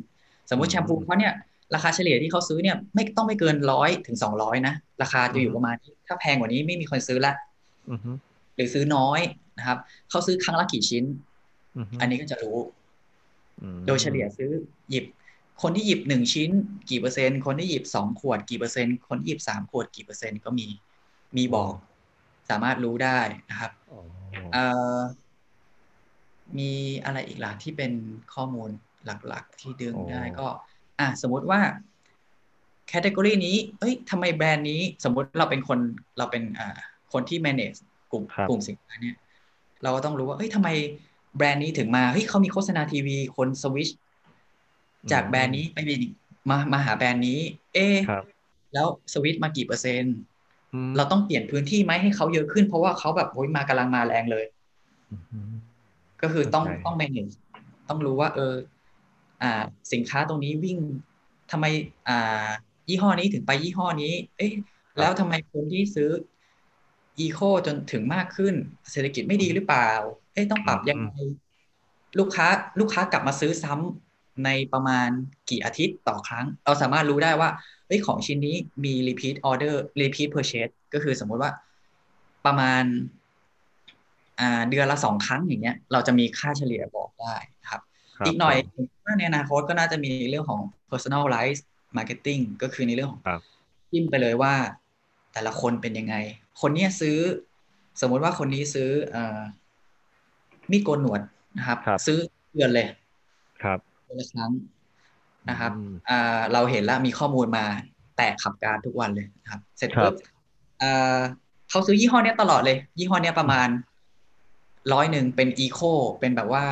[0.49, 1.33] สมมติอืมแชมพูเขาเนี่ย
[1.73, 7.33] ราคาเฉลี่ยที่เขาซื้อเนี่ยไม่ต้องไม่เกินร้อยถึงสองร้อยนะราคาจะอยู่อืมประมาณนี้ถ้าแพงกว่านี้ไม่มีคนซื้อละ
[7.89, 8.11] อืมฮึ
[8.55, 9.19] หรือซื้อน้อย
[9.57, 9.77] นะครับ
[10.09, 11.03] เขาซื้อครั้งละกี่ชิ้น
[11.77, 12.57] อืมฮึอันนี้ก็จะรู้
[13.61, 14.51] อืมโดยเฉลี่ยซื้อ
[14.89, 15.05] หยิบ
[15.61, 16.49] คนที่หยิบหนึ่งชิ้น
[16.89, 20.67] กี่เปอร์เซ็นต์คนที่หยิบสองขวดกี่เปอร์เซ็นต์คนที่หยิบสามขวดกี่เปอร์เซ็นต์ก็มี
[21.37, 21.73] มีบอก
[22.49, 23.99] สามารถรู้ได้นะครับอ๋อ
[24.53, 24.63] เอ่
[24.97, 24.99] อ
[26.59, 26.71] มี
[27.05, 27.91] อะไรอีกล่ะที่เป็น
[28.33, 28.69] ข้อมูล
[29.05, 30.47] หลักๆ ที่ดึงได้ก็
[30.99, 31.61] อะสมมติว่า
[32.87, 35.79] แคตตากรีนี้ เอ้ยทำไมแบรนด์นี้ สมมติเราเป็นคน
[36.17, 36.77] เราเป็นอ่า
[37.13, 37.79] คนที่ manage
[38.11, 39.17] กลุ่มครับกลุ่มสินค้าเนี่ย
[39.83, 40.69] เราก็ต้องรู้ว่าเอ้ยทำไม
[41.37, 43.89] แบรนด์นี้ถึงมาเฮ้ยเขามีโฆษณาทีวีคนสวิช
[45.11, 46.01] จากแบรนด์นี้ไปเป็น
[46.49, 47.39] มามาหาแบรนด์นี้
[47.73, 48.23] เอ๊ะครับ
[48.73, 50.15] แล้วสวิชมากี่เปอร์เซ็นต์
[50.73, 54.45] อืมเราต้องเปลี่ยนพื้นที่ไหมให้เขาเยอะขึ้น เพราะว่าเขาแบบโอ้ยมากำลังมาแรงเลย
[55.11, 55.39] อืมฮึ
[56.21, 57.33] ก็คือต้องเข้าใจต้อง manage
[57.89, 58.72] ต้องรู้ว่า เอออ่า
[59.93, 60.77] สินค้าตรงนี้วิ่ง
[61.51, 61.65] ทำไม
[62.07, 62.47] อ่า
[62.89, 64.53] ยี่ห้อนี้ถึงไปยี่ห้อนี้ เอ๊ะ
[64.99, 66.09] แล้วทำไมคนที่ซื้อ
[67.19, 68.55] อีโคจนถึงมากขึ้น
[68.91, 69.91] เศรษฐกิจไม่ดีหรือเปล่า
[70.33, 71.11] เอ๊ะต้องปรับยังไง
[72.19, 72.47] ลูกค้า
[72.79, 75.09] ลูกค้ากลับมาซื้อซ้ำในประมาณ
[75.49, 77.49] กี่อาทิตย์ต่อครั้ง เราสามารถรู้ได้ว่า
[77.87, 81.51] เฮ้ยของชิ้นนี้มี repeat order repeat purchase ก็คือสมมุติว่า
[82.45, 82.83] ประมาณ
[84.39, 87.92] อ่าเดือนละสองครั้งอย่างเงี้ย เราจะมีค่าเฉลี่ยบอกได้นะครับครับ
[88.25, 91.63] อีกหน่อยครับผมว่าในอนาคตก็น่าจะมีเรื่องของ personalized
[91.97, 93.41] marketing ก็คือในเรื่องของครับ
[93.91, 94.53] จิ้มไปเลยว่า
[95.33, 96.15] แต่ละคนเป็นยังไง
[96.61, 97.17] คนเนี้ยซื้อ
[98.01, 99.39] สมมุติว่าคนนี้ซื้อเอ่อ
[100.71, 101.21] มีดโกนหนวด
[101.57, 102.17] นะครับครับ ซื้อ
[102.53, 102.87] เดือนเลย
[103.63, 104.51] ครับเดือนละครั้ง
[105.49, 107.65] นะครับอืมอ่าเราเห็นแล้วมีข้อมูลมา
[108.17, 110.15] แตกขับการทุกวันเลยนะครับ เสร็จครับปุ๊บ
[110.81, 111.19] อ่า
[111.69, 113.67] เขาซื้อยี่ห้อเนี้ยตลอดเลย ยี่ห้อเนี้ยประมาณ
[114.93, 115.79] ร้อยหนึ่งเป็นอีโค
[116.19, 116.65] เป็นแบบว่า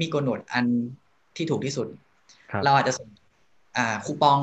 [0.00, 0.66] มีดโกนหนวดอัน
[1.36, 1.86] ที่ถูกที่สุด
[2.52, 3.08] ครับเราอาจจะส่ง
[3.76, 4.38] อ่าคูปอง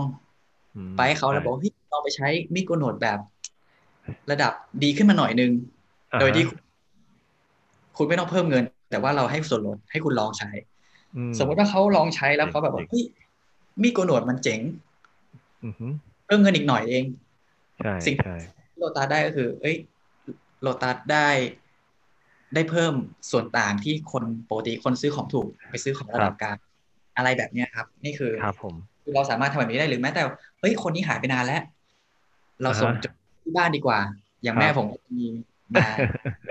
[0.76, 3.20] อืมไปให้เขาแล้วใช่บอกเฮ้ยลองไปใช้มีดโกนหนวดแบบ
[4.32, 4.52] ระดับ
[4.84, 5.52] ดีขึ้นมาหน่อยนึง
[6.14, 6.60] อ่าฮะโดยที่คุณ
[7.98, 10.50] คุณไม่ต้องเพิ่มเงิน แต่ว่าเราให้ส่วนลดให้คุณลองใช้
[11.16, 13.06] อืสมมติว่าเขาลองใช้แล้วเขาแบบว่าจริงเฮ้ย
[13.82, 14.60] มีดโกนหนวดมันเจ๋ง
[15.66, 15.88] อือฮึ
[16.26, 17.04] เพิ่มเงินอีกหน่อยเอง
[17.80, 18.36] ใช่สิ่งใช่
[18.72, 19.76] ที่โลตัสได้ก็คือ เอ้ย
[20.62, 21.28] โลตัสได้
[22.56, 22.94] ได้เพิ่ม
[23.32, 26.58] ส่วนต่างที่คนปกติคนซื้อของถูกไปซื้อของระดับกลาง
[27.18, 30.22] อะไรแบบเนี้ยครับ นี่คือครับผมคือเราสามารถทำแบบนี้ได้หรือแม้แต่
[30.60, 31.62] เฮ้ยคนนี้หายไปนานแล้ว
[32.62, 34.00] เราส่งอ่าฮะจดที่บ้านดีกว่า
[34.44, 35.26] อย่างครับแม่ผมก็มี
[35.74, 35.88] มา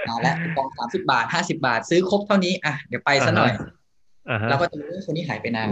[0.08, 3.52] นานแล้วคูปองสามสิบาทห้าสิบาท ซื้อครบเท่านี้อะเดี๋ยวไปซะหน่อย
[4.30, 5.68] อ่าฮะเราก็จะรู้ว่าคนนี้หายไปนาน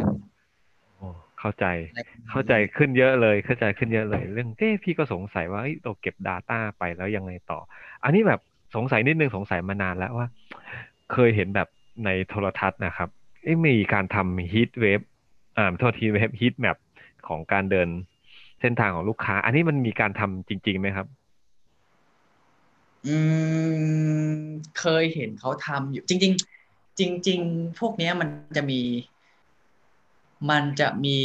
[0.97, 7.59] โอ้เข้าใจอะไรประมณนี้เข้าใจขึ้นเยอะเลยเข้าใจขึ้นเยอะเลย เรื่องเอ๊ะพี่ก็สงสัยว่าเฮ้ยเราเก็บ Data ไปแล้วยังไงต่อ
[8.05, 8.41] อันนี้แบบ
[8.75, 10.27] สงสัยนิดนึงสงสัยมานานแล้วว่า
[11.13, 11.69] เคยเห็นแบบ
[12.05, 13.09] ในโทรทัศน์นะครับ
[13.67, 15.01] มีการทำ heat wave
[15.59, 16.77] อ่าโทษที wave heat map
[17.29, 17.89] ของการเดิน
[18.61, 21.07] เส้นทางของลูกค้า อันนี้มันมีการทำจริงๆไหมครับ
[23.07, 23.17] อื
[24.33, 24.39] ม
[24.81, 26.33] เคยเห็นเขาทำอยู่ จริง
[26.67, 28.81] ๆ จริง ๆ พวกนี้มันจะมี
[30.51, 31.19] มันจะมี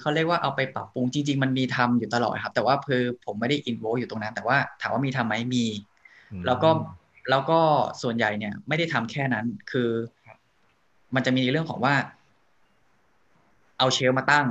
[0.00, 5.64] เขาเรียกว่าเอาไปปรับปรุงจริง ๆ มันมีทำอยู่ตลอดครับ แต่ว่าคือผมไม่ได้อินโวอยู่ตรงนั้น แต่ว่าถามว่ามีทำไหมมี
[6.46, 6.70] แล้วก็
[7.30, 7.60] แล้วก็
[8.02, 9.90] ส่วนใหญ่เนี่ย ไม่ได้ทำแค่นั้น คือ
[11.14, 11.94] มันจะมีเรื่องของว่า
[13.78, 14.46] เอา shelf มาตั้ง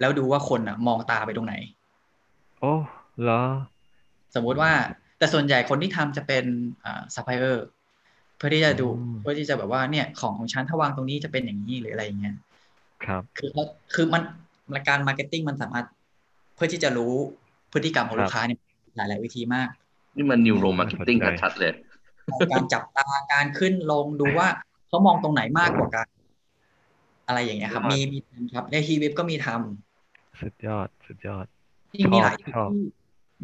[0.00, 1.54] แล้วดูว่าคนอะ มองตาไปตรงไหน
[2.60, 2.74] โอ้
[3.22, 3.42] เหรอ
[4.34, 4.72] สมมุติว่า
[5.18, 6.44] แต่ส่วนใหญ่คนที่ทำจะเป็น
[6.84, 7.66] อ่าซัพพลายเออร์
[8.36, 12.34] เพื่อที่จะดูอืมเพื่อที่จะแบบว่าเนี่ย ของของฉันถ้าวางตรงนี้จะเป็นอย่างนี้หรืออะไรอย่างเงี้ย
[13.04, 13.64] ครับ คือเขา
[13.94, 14.22] คือมัน
[14.88, 15.86] การ marketing มันสามารถ
[16.54, 17.14] เพื่อที่จะรู้
[17.72, 18.60] พฤติกรรมของครับลูกค้าเนี่ย
[18.96, 19.70] หลายๆวิธีมาก
[20.16, 21.72] นี่มัน neuromarketing เข้าใจชัดๆเลย
[22.52, 24.48] การจับตาการขึ้นลงดูว่า
[24.88, 26.06] เขามองตรงไหนมากกว่ากัน
[27.26, 31.46] อะไรอย่างเงี้ยครับ มีมีทำครับในฮีเว็บก็มีทำสุดยอดสุดยอด
[31.92, 32.84] จริงๆมีหลายชอบที่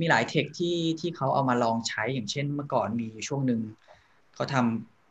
[0.00, 3.60] มีหลาย tech ที่ที่เขาเอามาลองใช้อย่างเช่นเมื่อก่อนมีอยู่ช่วงหนึ่ง
[4.34, 4.56] เขาท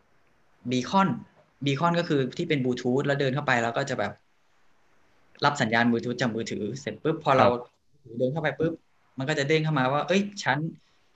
[0.07, 1.09] ำ beacon
[1.65, 4.11] beacon ก็คือที่เป็นบลูทูธแล้วเดินเข้าไปแล้วก็จะแบบ
[5.45, 7.47] รับสัญญาณบลูทูธจากมือถือ เสร็จปุ๊บพอเรา
[8.17, 8.73] เดินเข้าไปปุ๊บ
[9.17, 10.57] มันก็จะเด้งเข้ามาว่า เอ้ย ฉัน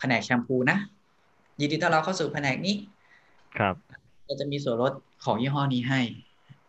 [0.02, 0.78] แผนกแชมพูนะ
[1.60, 2.76] ยินดีต้อนรับเข้าสู่แผนกนี้
[3.60, 3.76] ครับ
[4.28, 4.94] ก็จะมีส่วนลด
[5.26, 6.00] ของยี่ห้อนี้ให้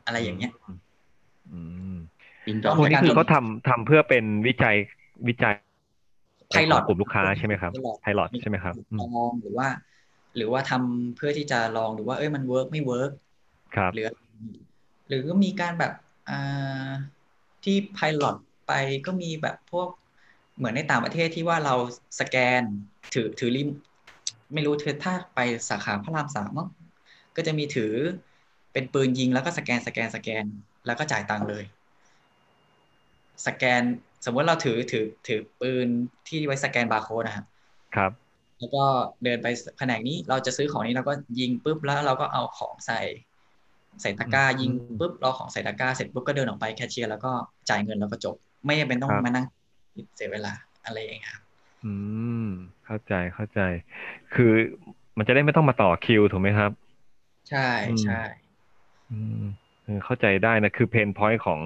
[0.05, 0.53] อะไรอย่างเงี้ย
[1.53, 1.59] อื
[1.95, 1.97] ม
[2.49, 4.77] อินดต้อองพวกมีนี้การคือเขาทำทำเพื่อเป็นวิจัย
[5.29, 5.55] วิจัย
[6.53, 9.68] Pilot ของกลุ่มลูกค้าใช่ไหมครับ Pilot pilot ใช่ไหมครับอืลมองหรือว่า
[10.37, 13.11] หรือว่าทำเพื่อที่จะลองดูว่า เอ้ยมัน work ไม่ work
[13.77, 14.09] ครับหรือ
[15.09, 15.92] หรือก็มีการแบบ
[16.29, 16.88] อ่า
[17.64, 18.73] ที่พายลอตไป
[19.07, 19.88] ก็มีแบบพวก
[20.57, 21.75] เหมือนในต่างประเทศที่ว่าเรา
[22.21, 22.62] สแกน
[23.14, 23.68] ถือถือริม
[24.53, 26.68] ไม่รู้เธอถ้าไปสาขาพระรามสามมั้ง
[27.37, 27.92] ก็จะมีถือ
[28.72, 30.44] เป็นปืนยิงแล้วก็สแกนสแกนสแกน
[30.87, 31.64] แล้วก็จ่ายตังค์เลย
[33.46, 33.83] สแกน
[34.25, 35.88] สมมติเราถือถือถือปืน
[36.29, 37.46] ที่ไว้สแกนบาร์โค้ดนะครับ
[37.96, 38.12] ครับ
[38.59, 38.85] แล้วก็
[39.25, 39.46] เดินไป
[39.79, 43.01] แผนกนี้เราจะซื้อของนี้เราก็ยิงปุ๊บแล้วเราก็เอาของใส่
[44.01, 44.70] ใส่ตะกร้าอืมยิง
[45.01, 47.33] ปุ๊บเราของใส่ตะกร้าเสร็จปุ๊บก็เดินออกไปแคชเชียร์แล้วก็
[47.68, 49.46] จ่ายเงินแล้วก็จบ ไม่จำเป็นต้องครับมานั่ง
[50.16, 50.53] เสียเวลา
[50.85, 51.41] อะไรอย่างเงี้ยครับ
[51.83, 51.87] อื
[52.37, 52.38] ม
[52.85, 53.59] เข้าใจเข้าใจ
[54.33, 54.45] คือ
[55.18, 56.71] มันจะได้ไม่ต้องมาต่อคิวถูกไหมครับ
[57.49, 58.14] ใช่อืมใช่
[59.11, 59.35] อืม
[59.85, 61.61] เออเข้าใจได้นะ คือ pain point ของ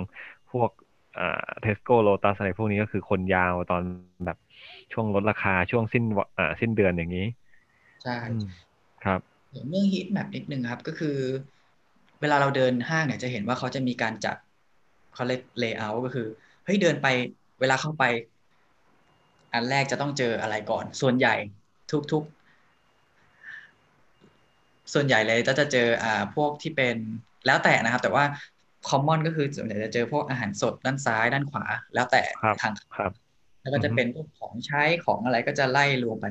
[0.51, 0.71] พวก
[1.17, 1.23] อ่า
[1.61, 3.83] เทสโก้โลตัสอะไรพวกนี้ก็คือคนยาวตอน
[4.27, 4.39] แบบ
[4.93, 7.23] ช่วงลดราคาช่วงสิ้นวอ่าสิ้นเดือนอย่างนี้
[8.03, 8.45] ใช่อืม
[9.05, 11.09] ครับเรื่อง heat map นิดนึงครับ ก็คือ
[12.21, 14.37] เวลาเราเดินห้างเนี่ยจะเห็นว่าเขาจะมีการจัด
[15.13, 16.23] เขาเรียก layer ก็คือ
[16.65, 17.07] เฮ้ยเดินไป
[17.59, 18.03] เวลาเข้าไป
[19.57, 21.35] อันแรกจะต้องเจออะไรก่อน ส่วนใหญ่
[22.13, 22.37] ทุกๆ
[24.95, 26.97] ส่วนใหญ่เลยก็จะเจออ่าพวกที่เป็น
[27.47, 28.25] แล้วแต่นะครับ แต่ว่า
[28.89, 31.65] common ก็คือส่วนใหญ่จะเจอพวกอาหารสดด้านซ้ายด้านขวา
[31.95, 33.13] แล้วแต่ครับทางครับ
[33.63, 36.27] แล้วก็จะอือฮึเป็นพวกของใช้ของอะไรก็จะไล่รวมไป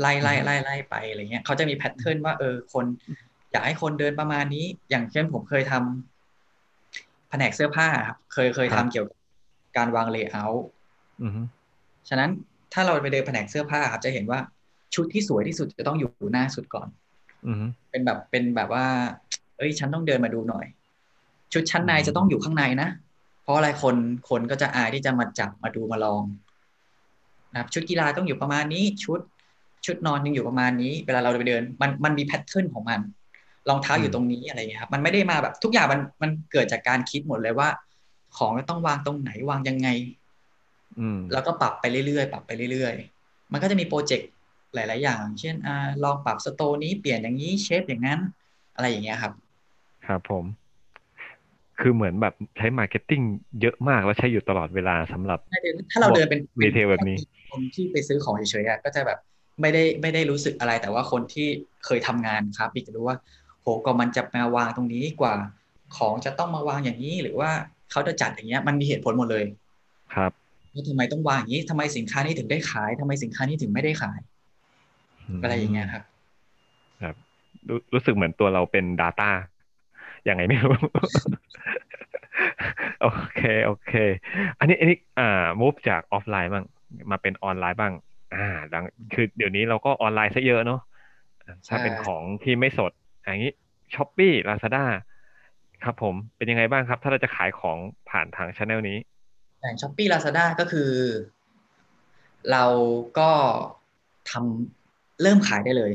[0.00, 2.86] ไล่ไล่อือฮึไล่ไล่ไปอะไรเงี้ยเขาจะมี pattern ว่าเออคน
[3.50, 9.18] อยากให้คนเดินประมาณนี้ อย่างเช่นผมเคยทำแผนกเสื้อผ้าครับเคยเคยทำเกี่ยวกับ
[9.76, 10.64] การวาง layer
[11.22, 11.42] อือฮึ
[12.08, 12.30] ฉะนั้น
[12.74, 14.40] ถ้าเราไปเดินแผนกเสื้อผ้าครับจะเห็นว่า
[14.94, 16.88] ชุดที่สวยที่สุดจะต้องอยู่หน้าสุดก่อน
[17.46, 18.86] อือฮึเป็นแบบเป็นแบบว่า
[19.56, 20.66] เอ้ย ฉันต้องเดินมาดูหน่อย
[21.52, 22.88] ชุดชั้นในจะต้องอยู่ข้างในนะ
[23.42, 23.96] เพราะอะไรคน
[24.28, 26.22] คนก็จะอายที่จะมาจับมาดูมาลอง
[27.52, 29.20] นะครับ ชุดกีฬาต้องอยู่ประมาณนี้ ชุด
[29.86, 33.00] ชุดนอนยังอยู่ประมาณนี้ เวลาเราไปเดิน มันมันมี pattern ของมัน
[33.68, 37.68] รองเท้าอยู่ตรงนี้อะไรเงี้ยครับ มันไม่ได้มาแบบทุกอย่างมันมันเกิดจากการคิดหมดเลยว่า
[38.36, 40.23] ของต้องวางตรงไหนวางยังไงอืม
[41.32, 44.30] แล้วก็ปรับไปเรื่อยๆปรับไปเรื่อยๆ มันก็จะมีโปรเจกต์
[44.74, 48.20] หลาย ๆ อย่าง เช่นอ่าลองปรับ store นี้เปลี่ยนอย่างนี้ shelf อย่างนั้น
[48.74, 49.32] อะไรอย่างเงี้ยครับ
[50.06, 50.44] ครับผม
[51.80, 53.20] คือเหมือนแบบใช้ marketing
[53.60, 55.38] เยอะมากแล้วใช้อยู่ตลอดเวลาสำหรับ
[55.92, 57.16] ถ้าเราเดินเป็น retail แบบนี้
[57.50, 59.18] คนที่ไปซื้อของเฉยๆอะก็จะแบบ
[59.60, 61.48] ไม่ได้ไม่ได้รู้สึกอะไรแต่ว่าคนที่
[61.84, 63.16] เคยทำงานครับอีกจะรู้ว่า
[63.62, 65.34] โหก็มันจะมาวางตรงนี้กว่า
[65.96, 67.50] ของจะต้องมาวางอย่างนี้หรือว่า
[67.90, 69.44] เขาจะจัดอย่างเงี้ย มันมีเหตุผลหมดเลย
[70.14, 70.32] ครับ
[70.74, 74.20] ว่าทำไมต้องวางอย่างนี้ทำไมสินค้านี้ถึงได้ขายทำไมสินค้านี้ถึงไม่ได้ขาย
[75.42, 76.02] อะไรอย่างเงี้ยครับ
[77.02, 77.14] ครับ
[77.68, 79.30] รู้รู้สึกเหมือนตัวเราเป็น Data
[80.28, 80.74] ยังไงไม่รู้
[83.02, 83.92] โอเค โอเค
[84.58, 86.64] อันนี้อันนี้อ่า move จากออฟไลน์บ้าง
[87.10, 87.92] มาเป็นออนไลน์บ้าง
[88.34, 88.84] อ่าดัง
[89.14, 90.80] คือเดี๋ยวนี้เราก็ออนไลน์ซะเยอะเนาะ
[91.44, 93.52] อ่าถ้าใช่เป็นของที่ไม่สด อย่างนี้
[93.94, 94.84] ช้อปปี้ลาซาด้า
[95.84, 97.78] ครับผมเป็นยังไงบ้างครับ ถ้าเราจะขายของ
[98.10, 98.98] ผ่านทางช anel นี้
[99.64, 100.90] อย่างช้อปปี้ลาซาด้าก็คือ
[102.50, 102.64] เรา
[103.18, 103.30] ก็
[104.30, 105.92] ทำเริ่มขายได้เลย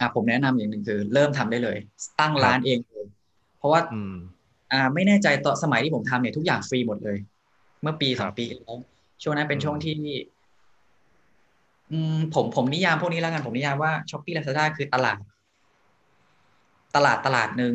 [0.00, 1.76] อะผมแนะนำอย่างหนึ่งคือ เริ่มทำได้เลย
[2.20, 3.06] ตั้งร้านเองเลย
[3.58, 4.14] เพราะว่าอืม
[4.72, 7.18] อ่า ไม่แน่ใจตอนสมัยที่ผมทำเนี่ยทุกอย่างฟรีหมดเลย
[7.82, 8.76] เมื่อปีคสรัอบงปีที่แล้ว
[9.22, 9.98] ช่วงนั้นเป็นอืมช่วงที่
[11.90, 15.18] อืมผมผมนิยามพวกนี้แล้วกันผมนิยามว่าช้อปปี้ลาซาด้าคือตลาด
[16.94, 17.74] ตลาดตลาดหนึ่ง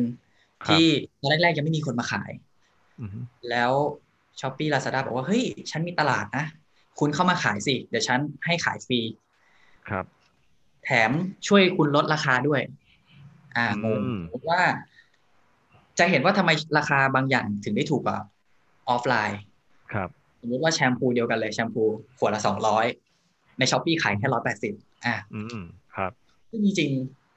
[0.66, 0.84] ครับที่
[1.20, 2.30] ตอนแรกๆยังไม่มีคนมาขาย
[3.00, 3.10] อืม
[3.50, 3.72] แล้ว
[4.40, 6.44] ช้อปปี้ลาซาด้าบอกว่าเฮ้ยฉันมีตลาดนะ
[6.98, 9.00] คุณเข้ามาขายสิ เดี๋ยวฉันให้ขายฟรี
[9.88, 10.04] ครับ
[10.84, 11.10] แถม
[11.46, 12.60] ช่วยคุณลดราคาด้วย
[13.56, 14.00] อ่าอืงมง
[14.32, 14.60] ผมว่า
[15.98, 18.18] จะเห็นว่าทำไมราคาบางอย่างถึงได้ถูกกว่า
[18.88, 19.40] ออฟไลน์
[19.92, 20.08] ครับ
[20.40, 21.84] สมมติว่าแชมพูเดียวกันเลยแชมพู
[22.18, 22.86] ขวดละสองร้อย
[23.58, 24.74] ในช้อปปี้ขายแค่ร้อยแปดสิบ
[25.06, 26.12] อ่าอืมครับ
[26.50, 26.90] ซึ่งจริง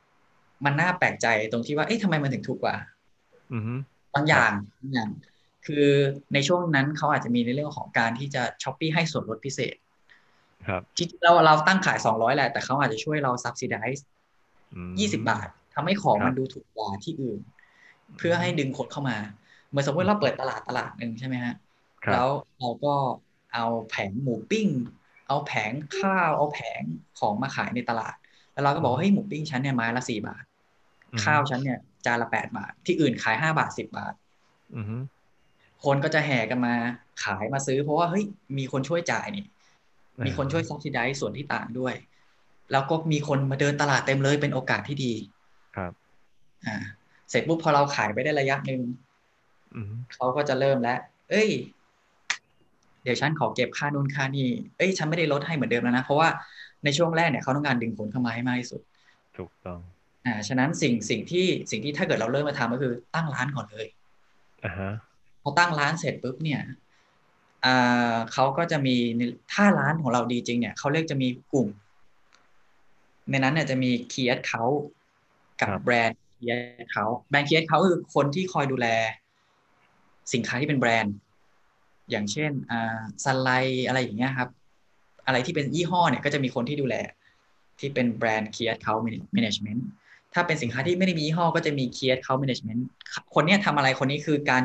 [0.09, 2.75] ๆมันน่าแปลกใจตรงที่ว่า เอ๊ะทำไมมันถึงถูกกว่า
[3.51, 3.63] อืม
[4.15, 5.09] บางอย่างบางอย่าง
[5.65, 5.87] คือ
[6.33, 9.75] ในช่วงนั้นเขาอาจจะมีในเรื่องของการที่จะช้อปปี้ให้ส่วนลดพิเศษ
[10.67, 14.01] ครับที่เราเราตั้งขายสองร้อยแหละ แต่เขาอาจจะช่วยเรา subsidize
[14.73, 17.39] อืมยี่สิบาททำให้ของครับมันดูถูกกว่าที่อื่น
[18.17, 19.17] เพื่อให้ดึงคนเข้ามา
[19.69, 21.55] เหมือนสมมติเราเปิดตลาดตลาดหนึ่งใช่ไหมฮะ
[22.05, 22.27] ครับแล้ว
[22.59, 22.93] เราก็
[23.53, 24.67] เอาแผงหมูปิ้ง
[25.27, 26.81] เอาแผงข้าว เอาแผง
[27.19, 28.15] ของมาขายในตลาด
[28.53, 30.43] แล้วเราก็บอกว่าเฮ้ยหมูปิ้งฉันเนี่ยไม้ละสี่บาท
[31.13, 34.13] อืมข้าวฉันเนี่ยจานละแปดบาท ที่อื่นขายห้าบาทสิบบาท
[34.75, 34.85] อืม
[35.85, 36.73] คนก็จะแห่กันมา
[37.23, 38.23] ขายมาซื้อ เพราะว่าเฮ้ย
[38.57, 39.45] มีคนช่วยจ่ายนี่
[40.25, 41.93] มีคนช่วย subsidize ส่วนที่ต่างด้วย
[42.71, 45.13] แล้วก็มีคนมาเดินตลาดเต็มเลยเป็นโอกาสที่ดี
[45.75, 45.91] ครับ
[46.67, 46.77] อ่า
[47.29, 48.81] เสร็จปุ๊บพอเราขายไปได้ระยะหนึ่ง
[49.75, 51.49] อืมเขาก็จะเริ่มแล้ว เอ้ย
[53.03, 56.29] เดี๋ยวฉันขอเก็บค่านู่นค่านี่ เอ้ย ฉันไม่ได้ลดให้เหมือนเดิมแล้วนะ เพราะว่า
[56.83, 58.81] ในช่วงแรกเนี่ยเขาต้องการดึงคนเข้ามาให้มากที่สุด
[59.37, 59.79] ถูกต้อง
[60.25, 63.87] อ่า ฉะนั้นสิ่งสิ่งที่สิ่งที่ถ้าเกิดเราเริ่มมาทำก็คือตั้งร้านก่อนเลย
[64.65, 64.91] อ่าฮะ
[65.41, 66.61] พอตั้งร้านเสร็จปุ๊บเนี่ย
[67.65, 68.95] อ่าเขาก็จะมี
[69.53, 71.67] ถ้าร้านของเราดีจริงเนี่ยเขาเรียกจะมีกลุ่ม
[73.29, 74.63] ในนั้นเนี่ยจะมีเคียร์เขา
[75.59, 78.87] กับครับแบรนด์เคียร์เขาแบรนด์เคียร์เขาคือคนที่คอยดูแล
[80.33, 81.15] สินค้าที่เป็นแบรนด์
[82.09, 83.49] อย่างเช่นอ่า Sunlight
[83.87, 84.49] อะไรอย่างเงี้ยครับ
[85.25, 86.95] อะไรที่เป็นยี่ห้อเนี่ยก็จะมีคนที่ดูแล
[87.79, 89.87] ที่เป็นแบรนด์ key account management
[90.33, 92.87] ถ้าเป็นสินค้าที่ไม่ได้มียี่ห้อก็จะมี key account management
[93.33, 94.63] คนเนี้ยทำอะไรคนนี้คือการ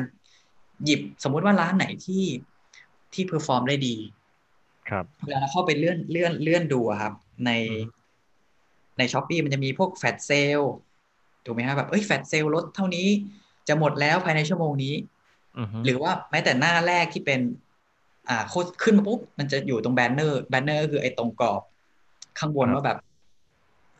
[0.85, 2.23] หยิบสมมุติว่าร้านไหนที่
[3.13, 3.95] ที่ perform ได้ดี
[4.89, 7.13] ครับเวลาเราเข้าไปเลื่อนเลื่อนเลื่อนดูอะครับ
[7.45, 7.97] ในอืม
[8.97, 10.61] ในช้อปปีมันจะมีพวก flash sale
[11.45, 13.07] ถูกไหมครับแบบเอ้ย flash sale ลดเท่านี้
[13.67, 14.93] จะหมดแล้วภายในชั่วโมงนี้
[15.57, 17.39] อืมหรือว่าแม้แต่หน้าแรกที่เป็น
[18.29, 21.61] อ่าโค้ดขึ้นมาปุ๊บมันจะอยู่ตรงแบนเนอร์แบนเนอร์คือไอ้ตรงกรอบ
[22.39, 22.97] ข้างบนครับว่าแบบ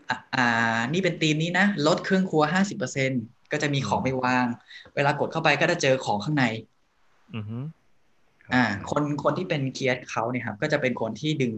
[0.10, 3.12] อ่าอ่า นี่เป็นธีมนี้นะ ลดเครื่องครัวห้าสิบเปอร์เซ็นต์
[3.52, 4.46] ก็จะมีของไปวาง
[4.96, 6.46] เวลากดเข้าไปก็จะเจอของข้างใน
[7.36, 7.64] อืม
[8.54, 11.54] อ่า คนคนที่เป็นเคียร์เขาเนี่ยครับ ก็จะเป็นคนที่ดึง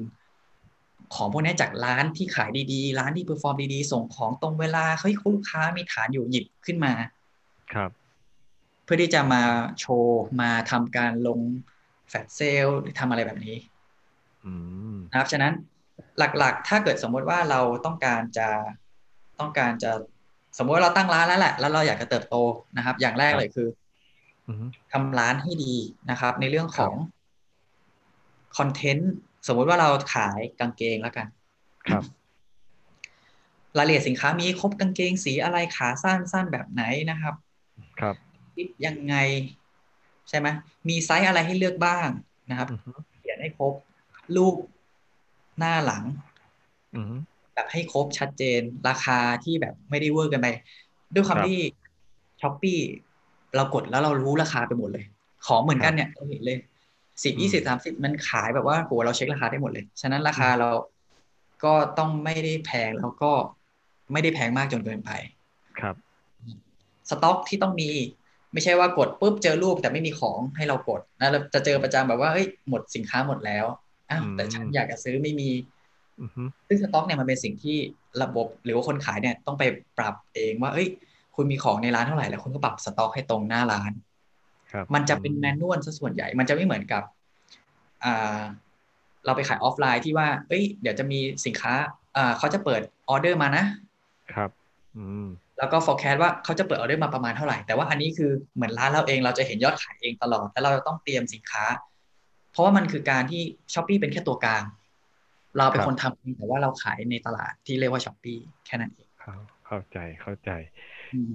[1.16, 6.94] ของพวกนี้จากร้านที่ขายดีๆ ร้านที่ perform ดีๆ ส่งของตรงเวลาเฮ้ยลูกค้ามีฐานอยู่หยิบขึ้นมา
[7.74, 7.92] ครับ
[8.84, 9.42] เพื่อที่จะมา
[9.80, 11.40] โชว์มาทำการลง
[12.10, 13.56] flash sale หรือทำอะไรแบบนี้
[14.46, 14.54] อื
[14.94, 15.54] มนะครับ ฉะนั้น
[16.18, 18.50] หลักๆ ถ้าเกิดสมมติว่าเราต้องการจะ
[19.40, 19.92] ต้องการจะ
[20.60, 22.36] สมมติว่าเราตั้งร้านแล้วแหละ แล้วเราอยากจะเติบโต
[22.78, 23.68] นะครับ อย่างแรกเลยคือ
[24.48, 25.76] อืมทำร้านให้ดี
[26.10, 26.94] นะครับ ในเรื่องของ
[28.58, 29.14] คอนเทนต์
[29.48, 31.28] สมมุติว่าเราขายกางเกงแล้วกัน
[31.88, 32.04] ครับ
[33.78, 37.36] รายละเอียดสินค้ามีครบกางเกงสีอะไรขาสั้นสั้นแบบไหนนะครับ
[38.00, 38.16] ครับ
[38.56, 39.16] ฟิตยังไง
[40.30, 40.48] ใช่ไหม
[40.90, 42.08] มีไซส์อะไรให้เลือกบ้าง
[42.50, 43.74] นะครับอืมเขียนให้ครบ
[44.36, 44.56] รูป
[45.60, 46.04] หน้าหลัง
[46.96, 47.16] อืม
[47.60, 50.48] แบแบบให้ครบชัดเจนราคาที่แบบไม่ได้เวอร์กันไป
[51.16, 51.58] ด้วยความครับที่
[52.42, 52.80] ช้อปปี้
[53.56, 55.06] เรากดแล้วเรารู้ราคาไปหมดเลย
[55.48, 56.60] ของเหมือนกันเนี่ยเราเห็นเลย
[57.24, 60.70] สิบอืมยี่สิบสามสิบมันขายแบบว่าโหเราเช็คราคาได้หมดเลย ฉะนั้นราคาเรา
[61.64, 63.32] ก็ต้องไม่ได้แพงแล้วก็
[64.12, 65.12] ไม่ได้แพงมากจนเกินไป
[65.80, 65.96] ครับ
[67.10, 67.90] สต็อกที่ต้องมี
[68.54, 73.66] ไม่ใช่ว่ากดปุ๊บเจอรูปแต่ไม่มีของให้เรากดนะเราจะเจอประจำแบบว่าเฮ้ยหมดสินค้าหมดแล้ว
[74.10, 75.79] อ้าวอืมแต่ฉันอยากจะซื้อไม่มีอือฮึ
[76.68, 77.78] ซึ่งสต็อกเนี่ยมันเป็นสิ่งที่
[78.24, 79.64] ระบบหรือว่าคนขายเนี่ยต้องไป
[79.98, 80.88] ปรับเองว่าเอ้ย
[81.36, 83.92] คุณมีของในร้านเท่าไหร่แล้วคุณก็ปรับสต็อกให้ตรงหน้าร้าน
[84.72, 87.04] ครับมันจะเป็น manual ซะส่วนใหญ่ มันจะไม่เหมือนกับ
[88.04, 88.42] อ่า
[89.26, 91.74] เราไปขายออฟไลน์ที่ว่า เอ้ย เดี๋ยวจะมีสินค้า
[92.18, 93.64] อ่าเขาจะเปิดออเดอร์มานะ
[94.34, 94.50] ครับ
[94.98, 95.28] อืม
[95.58, 101.66] แล้วก็ forecast ว่าเขาจะเปิดออเดอร์มาประมาณเท่าไหร่ แต่ว่าอันนี้คือเหมือนร้านเราเองเราจะเห็นยอดขายเองตลอด แล้วเราต้องเตรียมสินค้า
[102.52, 103.42] เพราะว่ามันคือการที่
[103.74, 104.64] Shopee เป็นแค่ตัวกลาง
[105.58, 108.34] เราเป็นครับคนทำเองแต่ว่าเราขายในตลาดที่เรียกว่า Shopee
[108.66, 109.36] แค่นั้นเองเข้า
[109.66, 110.50] เข้าใจเข้าใจ
[111.14, 111.34] อือืม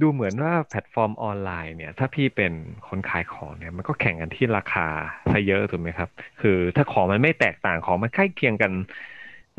[0.00, 2.52] ดูเหมือนว่าแพลตฟอร์มออนไลน์เนี่ย ถ้าพี่เป็น
[2.88, 4.86] คนขายของเนี่ย มันก็แข่งกันที่ราคา
[5.32, 6.08] ซะเยอะถูกไหมครับ
[6.40, 8.72] คือถ้าของมันไม่แตกต่างของมันใกล้เคียงกัน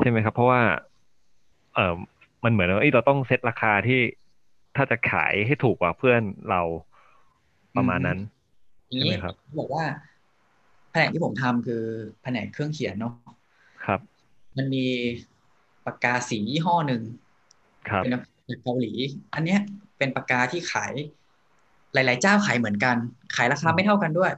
[0.00, 0.60] ใช่ไหมครับ เพราะว่า
[1.74, 1.94] เออ
[2.44, 4.00] มันเหมือนว่าเอ้ยเราต้องเซตราคาที่
[4.76, 6.60] ถ้าจะขายให้ถูกกว่าเพื่อนเรา
[7.76, 8.18] ประมาณนั้น
[8.86, 9.84] อย่างใช่นี้ไหมครับบอกว่า
[10.90, 11.82] แผนกที่ผมทำคือ
[12.22, 13.12] แผนกเครื่องเขียนเนาะ
[13.88, 14.00] ครับ
[14.56, 14.84] มันมี
[15.86, 17.02] ปากกาสียี่ห้อหนึ่ง
[17.88, 18.92] ครับเป็นจากเกาหลี
[19.34, 19.60] อันเนี้ย
[19.98, 20.92] เป็นปากกาที่ขาย
[21.94, 22.96] หลาย ๆ เจ้าขายเหมือนกัน
[23.36, 24.32] ขายราคาไม่เท่ากันด้วย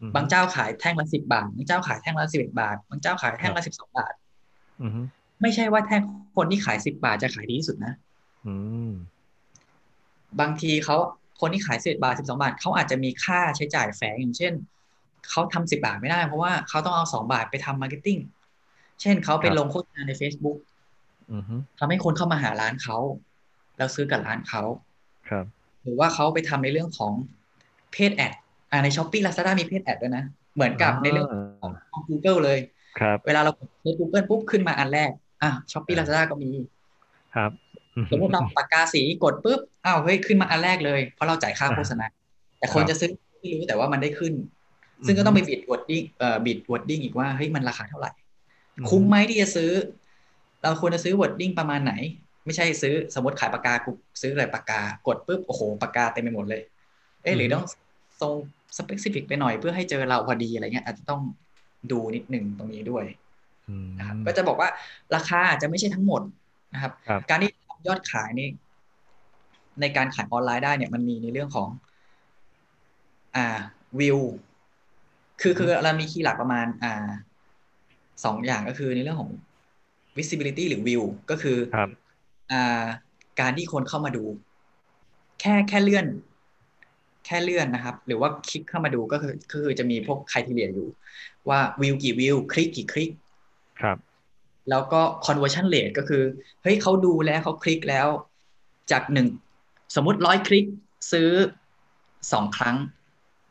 [0.00, 4.14] อืมบางเจ้าขายแท่งละสิบบาท บางเจ้าขายแท่งละสิบเอ็ดบาท บางเจ้าขายแท่งละสิบสองบาท
[4.80, 4.90] อืม
[5.42, 6.02] ไม่ใช่ว่าแท่ง
[6.36, 7.92] คนที่ขายสิบบาทจะขายดีที่สุดนะ
[8.46, 8.54] อื
[8.88, 8.90] ม
[10.40, 10.96] บางทีเขา
[11.40, 14.52] คนที่ขายสิบบาทสิบสองบาทเขาอาจจะมีค่าใช้จ่ายแฝงอย่างเช่น
[15.30, 18.18] เขาทำสิบบาทไม่ได้เพราะว่าเขาต้องเอาสองบาทไปทำ marketing
[19.00, 20.58] เช่นเขาไปครับลงโฆษณาใน Facebook
[21.30, 21.42] อืม
[21.78, 22.98] ทำให้คนเข้ามาหาร้านเขา
[23.78, 24.62] แล้วซื้อกับร้านเขา
[25.28, 25.44] ครับ
[25.82, 27.12] หรือว่าเขาไปทำในเรื่องของ
[27.92, 28.32] paid ad
[28.70, 32.58] อ่าใน Shopee Lazada มี paid ad ด้วยนะ เหมือนกับในเรื่องของของ Google เลย
[32.98, 35.10] ครับ เวลาเรากดใน Google ปุ๊บขึ้นมาอันแรก
[35.42, 36.50] อะ Shopee Lazada ก็มี
[37.34, 37.50] ครับ
[37.96, 42.06] อืสมมติเราปากกาสีกดปุ๊บอ้าวเฮ้ยขึ้นมาอันแรกเลย เพราะเราจ่ายค่าโฆษณา
[42.58, 43.10] แต่คนครับจะซื้อ
[43.40, 44.32] ไม่รู้แต่ว่ามันได้ขึ้น
[45.06, 48.10] ซึ่งก็ต้องไป bid wording เอ่อ bid wording อีกว่าเฮ้ยมันราคาเท่าไหร่
[48.88, 49.70] คุ้มไหมที่จะซื้อ
[50.62, 51.94] เราควรจะซื้อ wording ประมาณไหน
[52.44, 53.90] ไม่ใช่ซื้อสมมติขายปากกากู
[54.22, 56.62] ซื้ออะไรปากกากดปุ๊บโอ้โหปากกาเต็มไปหมดเลย
[57.22, 57.64] เอ๊ะหรือต้อง
[58.20, 58.32] ทรง
[58.76, 61.20] specific ไปหน่อยเพื่อให้เจอเราพอดีอะไรเงี้ยอาจจะต้อง
[61.90, 63.04] ดูนิดหนึ่งตรงนี้ด้วย
[63.68, 64.68] อืมนะครับก็จะบอกว่า
[65.14, 66.22] ราคาอาจจะไม่ใช่ทั้งหมด
[66.74, 68.48] นะครับครับ การที่ทำยอดขายนี่
[69.80, 71.68] ในการขายออนไลน์ได้เนี่ยมันมีในเรื่องของ
[73.36, 73.58] อ่า
[74.00, 74.18] วิว
[75.40, 77.10] คือคือเรามีคีย์หลักประมาณ อ่า
[78.24, 79.30] สองอย่างก็คือในเรื่องของ
[80.16, 81.88] visibility หรือวิวก็คือครับ
[82.52, 82.84] อ่า
[83.40, 84.24] การที่คนเข้ามาดู
[85.40, 86.06] แค่แค่เลื่อน
[87.26, 90.88] แค่เลื่อนนะครับ หรือว่าคลิกเข้ามาดูก็คือก็คือจะมีพวกค r i ทีเรียอยู่
[91.48, 93.10] ว่าวิวกี่วิวคลิกกี่คลิก
[93.80, 93.98] ครับ
[94.70, 96.22] แล้วก็ conversion rate ก็คือ
[96.62, 98.08] เฮ้ยเขาดูแล้วเขาคลิกแล้ว
[98.92, 99.28] จากหนึ่ง
[99.96, 100.64] สมมติร้อยคลิก
[101.12, 101.28] ซื้อ
[102.32, 102.76] สองครั้ง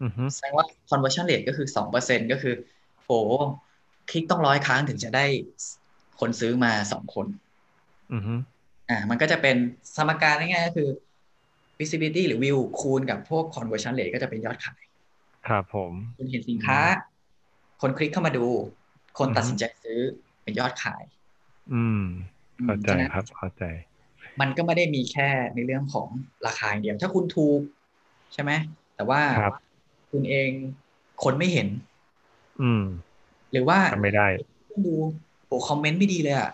[0.02, 2.56] อืมแสดงว่า conversion rate ก็คือสองเปอร์เซ็นก็คือ
[3.06, 3.20] โอ้
[4.10, 5.26] คลิกต้องร้อยครั้งถึงจะได้
[6.20, 7.28] คนซื้อมาสองคน
[8.12, 8.40] อืม
[8.90, 9.56] อ่า มันก็จะเป็น
[9.96, 10.90] สมการง่ายๆก็คือ
[11.80, 14.82] visibility หรือ view คูณกับพวก conversion rate ก็จะเป็นยอดขาย
[15.48, 16.80] ครับผม คุณเห็นสินค้า
[17.82, 18.46] คนคลิกเข้ามาดู
[19.20, 20.00] คนอือฮึตัดสินใจซื้อ
[20.44, 21.04] เป็นยอดขาย
[21.74, 22.04] อืม
[22.60, 23.64] อืมเข้าใจฉะนั้นครับเข้าใจ
[24.42, 26.08] มันก็ไม่ได้มีแค่ในเรื่องของ
[26.48, 27.60] ราคาอย่างเดียว ถ้าคุณถูก
[28.34, 28.52] ใช่ไหม
[28.96, 29.54] แต่ว่าครับ
[30.12, 30.50] คุณเอง
[31.24, 31.68] คนไม่เห็น
[32.62, 32.84] อืม
[33.52, 34.28] หรือว่าทำไม่ได้
[34.70, 34.96] คุณดู
[35.48, 36.50] โอ้คอมเมนต์ไม่ดีเลยอะ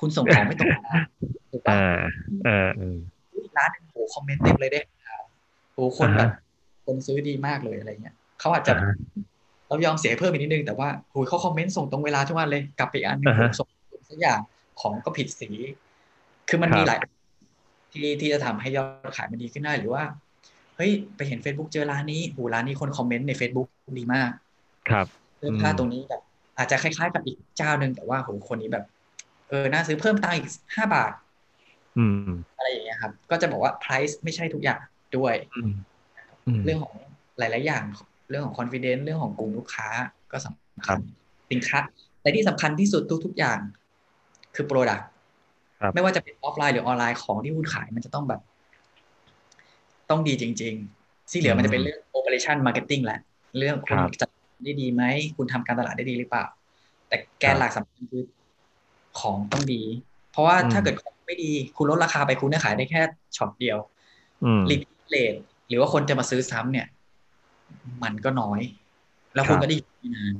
[0.00, 0.94] คุณส่งของไม่ตรงเวลา
[1.50, 1.78] ถูกปะอ่า
[2.46, 2.96] อ่าอืม
[3.34, 4.80] อีกร้านหนึงโอ้คอมเมนต์เต็มเลยเด้
[5.74, 6.38] โอ้คนแบอ่าบฮะ
[6.86, 8.92] คนซื้อดีมากเลยอะไรเงี้ยเขาอาจจะอ่าฮะ
[9.68, 13.68] เรายอมเสียเพิ่มอีกนิดนึงแต่ว่าโอ้ยเขาคอมเมนต์ส่งตรงเวลาทุกวันเลยกลับไปอีกอันหนึงอ่าฮะส่ง
[14.10, 14.40] สักอย่าง
[14.80, 15.48] ของก็ผิดสี
[16.48, 16.98] คือมันครับมีหลาย
[17.92, 20.04] ที่ที่จะทำให้ยอดขายมันดีขึ้นได้หรือว่า
[20.76, 23.68] เฮ้ยไปเห็น Facebook เจอร้านนี้โหร้านนี้คนคอมเมนต์ใน Facebook
[23.98, 24.30] ดีมาก
[24.88, 26.22] ครับเสื้อผ้าอืมตรงนี้แบบ
[26.58, 28.84] อาจจะคล้ายๆ กับอีกเจ้าหนึ่งแต่ว่าโหคนนี้แบบ
[29.48, 31.12] เออน่าซื้อเพิ่มตังค์อีกห้าบาท
[31.98, 34.80] อืมอะไรอย่างเงี้ยครับ ก็จะบอกว่า price ไม่ใช่ทุกอย่าง
[35.16, 35.72] ด้วยอืม
[36.46, 36.96] อืมเรื่องของ
[37.38, 37.84] หลาย ๆ อย่าง
[38.30, 39.88] เรื่องของ confidence เรื่องของกลุ่มลูกค้า
[40.32, 41.00] ก็สำครัคัญบ
[41.50, 41.80] สินค้า
[42.20, 43.58] แต่ที่สำคัญที่สุดทุก ๆ อย่าง
[44.54, 45.02] คือ product
[45.80, 48.40] ครับไม่ว่าจะเป็นออฟไลน์หรือออนไลน์ของที่คุณขายมันจะต้องแบบ
[50.10, 53.20] ต้องดีจริง ๆ ที่เหลือมันจะเป็นเรื่อง operation marketing แหละ
[53.58, 54.30] เรื่องคุณครับจัด
[54.64, 55.02] ได้ดีไหม
[55.36, 56.44] คุณทำการตลาดได้ดีหรือเปล่า
[57.08, 58.24] แต่แกนหลักสำคัญคือ
[59.18, 59.82] ของต้องดี
[60.30, 63.00] เพราะว่าอืมถ้าเกิดของไม่ดี คุณลดราคาไปคุณจะขายได้แค่
[63.36, 63.78] ช็อตเดียว
[64.44, 64.76] อืมรี
[65.10, 65.34] เลท
[65.68, 66.86] หรือว่าคนจะมาซื้อซ้ำเนี่ย
[68.02, 68.60] มันก็น้อย
[69.34, 70.34] แล้วคุณครับก็ได้อยู่ไม่นาน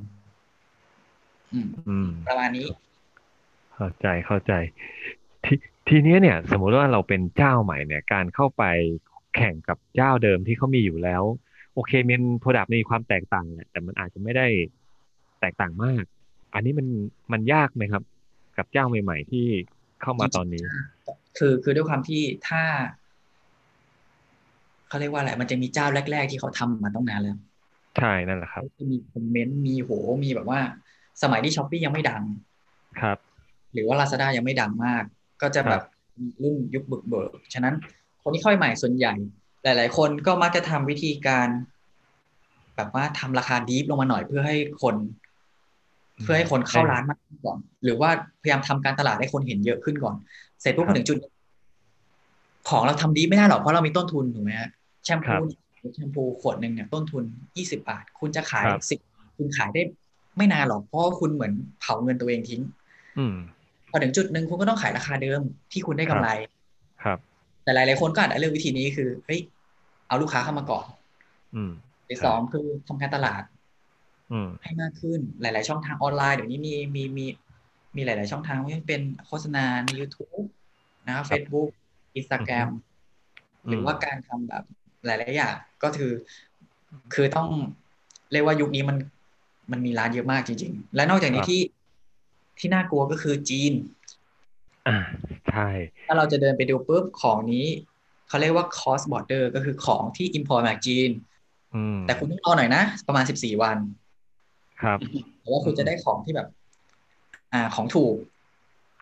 [1.53, 2.67] อืมอืมประมาณนี้
[3.75, 4.53] เข้าใจเข้าใจ
[5.45, 5.55] ที
[5.89, 8.65] ทีเนี้ยเนี่ย สมมุติว่าเราเป็นเจ้าใหม่เนี่ย การเข้าไป
[9.37, 11.23] แข่งกับเจ้าเดิมที่เขามีอยู่แล้ว
[11.77, 14.47] โอเคมัน product มีความแตกต่างแหละแต่มันอาจจะไม่ได้
[15.41, 16.05] แตกต่างมาก
[16.55, 16.87] อันนี้มัน
[17.33, 18.03] มันยากไหมครับ
[18.59, 19.47] กับเจ้าใหม่ ๆ ที่
[20.03, 20.63] เข้ามาตอนนี้
[21.39, 22.63] คือคือด้วยความที่ถ้า
[24.89, 27.39] เขาเรียกว่าอะไรมันจะมีเจ้าแรก ๆ ที่เขาทำมาต้องนานแล้ว
[27.99, 29.91] ใช่นั่นแหละครับเขาจะมีคอมเมนต์มีโห
[30.25, 30.61] มีแบบว่า
[31.23, 32.23] สมัยที่ Shopee ยังไม่ดัง
[33.01, 33.19] ครับ
[33.73, 35.05] หรือว่า Lazada ยังไม่ดังมาก
[35.43, 35.83] ก็จะครับแบบ
[36.19, 37.75] มีรุ่นยุคบุกเบิกฉะนั้น
[38.23, 39.15] คนที่เข้าใหม่ส่วนใหญ่
[39.67, 41.49] หลาย ๆ คนก็มักจะทำวิธีการ
[42.77, 44.95] แบบว่าทำราคาดีฟลงมาหน่อยเพื่อให้คน
[46.23, 48.11] เพื่อให้คนเข้าร้านมากขึ้นก่อน หรือว่า
[48.43, 50.15] พยายามทำการตลาดให้คนเห็นเยอะขึ้นก่อน
[50.61, 51.19] เสร็จปุ๊บครับมาถึงจุด
[52.69, 54.71] ของเราทำดีไม่ได้หรอกเพราะเรามีต้นทุนถูกไหมฮะ
[55.05, 55.59] แชมครัพูบเนี่
[55.91, 57.25] ยแชมพูขวดหนึ่งเนี่ยต้นทุน
[57.57, 58.99] ยี่สิบาท คุณจะขายครับสิบ
[59.37, 59.83] คุณขายได้
[60.37, 62.63] ไม่นานหรอกเพราะว่าคุณเหมือนเผาเงินตัวเองทิ้ง
[63.19, 63.37] อืม
[63.91, 65.41] พอถึงจุดหนึ่งคุณก็ต้องขายราคาเดิม
[65.73, 66.29] ที่คุณได้กำไร
[67.03, 67.19] ครับ
[67.63, 69.41] แต่หลาย ๆ คนก็อาจจะเลือกวิธีนี้คือ เฮ้ย
[70.09, 70.87] เอาลูกค้าเข้ามาก่อน
[71.55, 71.71] อืม
[72.07, 73.43] หรือครับสองคือทำการตลาด
[74.33, 77.27] อืมให้มากขึ้นหลาย ๆ ช่องทางออนไลน์เดี๋ยวนี้มีมีมี
[77.97, 80.45] มีหลาย ๆ ช่องทางไม่ว่าจะเป็นโฆษณาใน YouTube
[81.07, 81.71] นะครับ Facebook
[82.19, 82.69] Instagram
[83.69, 84.65] หรือว่าการทำแบบ
[85.05, 86.13] หลาย ๆ อย่างก็คือ
[87.15, 87.49] คือต้อง
[88.33, 88.97] เรียกว่ายุคนี้มัน
[89.73, 91.63] มันมีร้านเยอะมากจริง ๆ และนอกจากนี้ครับที่
[92.59, 93.73] ที่น่ากลัวก็คือจีน
[94.89, 94.99] อ่า
[95.51, 95.69] ใช่
[96.07, 97.67] ถ้าเราจะเดินไปดูปุ๊บของนี้
[98.29, 101.11] เขาเรียกว่า cross border ก็คือของที่ import มาจากจีน
[101.75, 103.79] อืมแต่คุณต้องรอหน่อยนะ ประมาณ14วัน
[104.83, 104.99] ครับ
[105.41, 106.49] แต่ว่าคุณจะได้ของที่แบบ
[107.53, 108.17] อ่าของถูก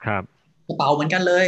[0.04, 0.22] ครับ
[0.66, 1.46] กระเป๋าเหมือนกันเลย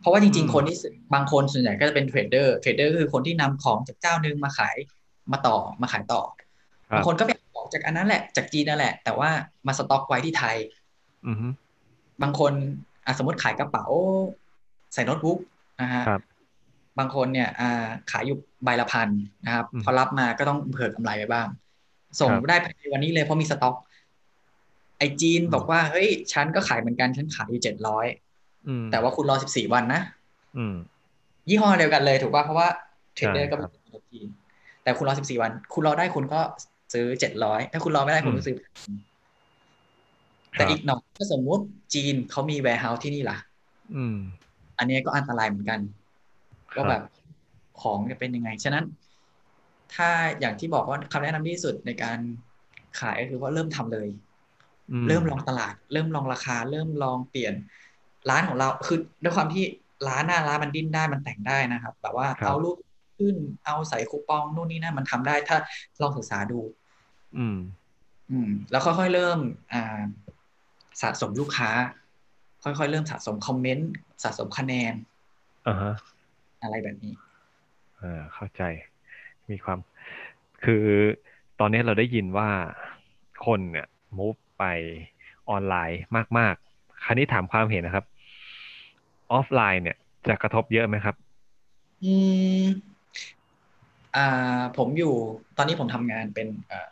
[0.00, 4.76] เพราะว่าจริงอืมๆคนที่ซื้อบางคนส่วนใหญ่ก็จะเป็น trader trader ก็คือคนที่นำของจากเจ้าหนึ่งมาขาย
[5.32, 6.22] มาต่อมาขายต่อ
[6.90, 9.30] ครับบางคนก็ไปเอาของจากอันนั้นแหละจากจีนนั่นแหละ แต่ว่า
[9.66, 10.56] มาสต็อกไว้ที่ไทย
[11.26, 11.46] อือฮึ
[12.22, 12.52] บางคน
[13.06, 13.86] อะสมมติขายกระเป๋า
[14.94, 15.38] ใส่โน้ตบุ๊ก
[15.80, 16.18] นะฮะครั
[16.94, 19.08] บบางคนเนี่ยอ่าขายอยู่ใบละพัน
[19.44, 21.48] นะครับอืมพอรับมาก็ต้องเผื่อกำไรไปบ้าง
[22.20, 23.74] ส่งครับได้ภายในวันนี้เลยเพราะมีสต็อก
[24.98, 28.06] ไอจีนอืมบอกว่าเฮ้ยฉันก็ขายเหมือนกันฉันขายอยู่เจ็ดร้อย
[28.68, 30.00] อืมแต่ว่าคุณรอสิบสี่วันนะ
[30.56, 30.74] อืม
[31.48, 32.68] ยี่ห้อเดียวกันเลยถูกป่ะเพราะว่า
[33.14, 34.28] เทรดเดอร์ใช่ก็คเป็รันบคนจีน
[34.82, 36.40] แต่คุณรอสิบสี่วัน คุณรอได้คุณก็
[36.92, 38.56] ซื้อเจ็ดร้อยถ้าคุณรอไม่ได้คุณก็ซื้อ
[40.52, 41.62] แต่อีกหน่อยถ้าสมมุติ
[41.94, 43.36] จีนเขามี warehouse ที่นี่ล่ะ
[43.96, 44.16] อืม
[44.78, 46.01] อันนี้ก็อันตรายเหมือนกันครับ
[46.76, 47.02] ว่าแบบ
[47.82, 48.84] ของจะเป็นยังไง ฉะนั้น
[49.94, 50.08] ถ้า
[50.40, 52.18] อย่างที่บอกว่าคำแนะนำที่สุดในการ
[53.00, 54.08] ขายก็คือว่าเริ่มทำเลย
[54.90, 57.54] อืเริ่มลองตลาด เริ่มลองราคา เริ่มลองเปลี่ยน
[58.30, 59.64] ร้านของเราคือด้วยความที่
[60.08, 62.76] ร้านหน้าร้านมันดิ้นได้มันแต่งได้นะครับ แบบว่าครับเอารูป
[63.18, 65.56] ขึ้นเอาใส่คูปองนู่นนี่นั่นมันทำได้ ถ้า
[66.02, 66.60] ลองศึกษาดู
[67.36, 67.56] อืม
[68.30, 69.38] อืม แล้วค่อยๆเริ่ม
[69.72, 70.00] อ่า
[71.02, 71.70] สะสมลูกค้า
[72.64, 73.90] ค่อยๆเริ่มสะสมคอมเมนต์
[74.24, 74.94] สะสมคะแนน
[75.66, 75.92] อ่าฮะ
[76.62, 77.14] อะไรแบบนี้
[78.00, 78.62] อ่าเข้าใจ
[79.50, 79.78] มีความ
[80.64, 80.84] คือ
[81.60, 82.48] ตอนนี้เราได้ยินว่า
[83.46, 83.86] คนเนี่ย
[84.18, 84.64] move ไป
[85.50, 86.02] ออนไลน์
[86.38, 88.04] มาก ๆ คราวนี้ถามความเห็นนะครับ
[89.32, 89.96] ออฟไลน์เนี่ย
[90.28, 91.14] จะกระทบเยอะไหมครับ
[92.04, 92.14] อื
[92.62, 92.64] ม
[94.16, 95.14] อ่าผมอยู่
[95.56, 96.88] ตอนนี้ผมทำงานเป็นเอ่อ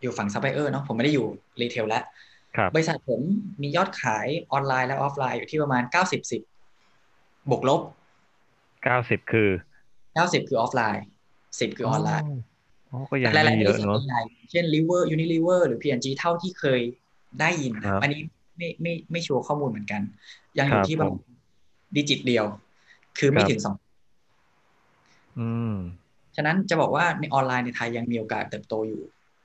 [0.00, 1.26] อยู่ฝั่งซัพพลายเออร์เนาะผมไม่ได้อยู่
[1.60, 2.04] retail แล้ว
[2.56, 3.20] ครับบริษัทผม
[3.62, 6.42] มียอดขายออนไลน์และออฟไลน์อยู่ที่ประมาณเก้าสิบสิบ
[7.50, 7.80] บวกลบ
[8.84, 9.50] เก้าสิบคือ
[10.14, 11.04] เก้าสิบคือออฟไลน์
[11.60, 12.28] สิบคือออนไลน์
[12.90, 16.80] อ๋อก็ยังแต่หลายมีๆบเยริอะษัทเนาะใหญ่ๆเช่น Liver Unilever หรือ P&G เท่าที่เคย
[17.40, 18.20] ได้ยินครันะบอันนี้
[18.56, 20.02] ไม่ไม่ไม่ชัวร์ข้อมูลเหมือนกัน
[20.58, 21.34] ยังอยู่ครับที่ประผมมาณ
[21.96, 22.44] ดิจิตเดียว
[23.18, 23.74] คือไม่ครับถึงสอง
[25.38, 25.74] อืม
[26.36, 29.02] ฉะนั้นจะบอกว่าในออนไลน์ในไทยยังมีโอกาสเติบโตอยู่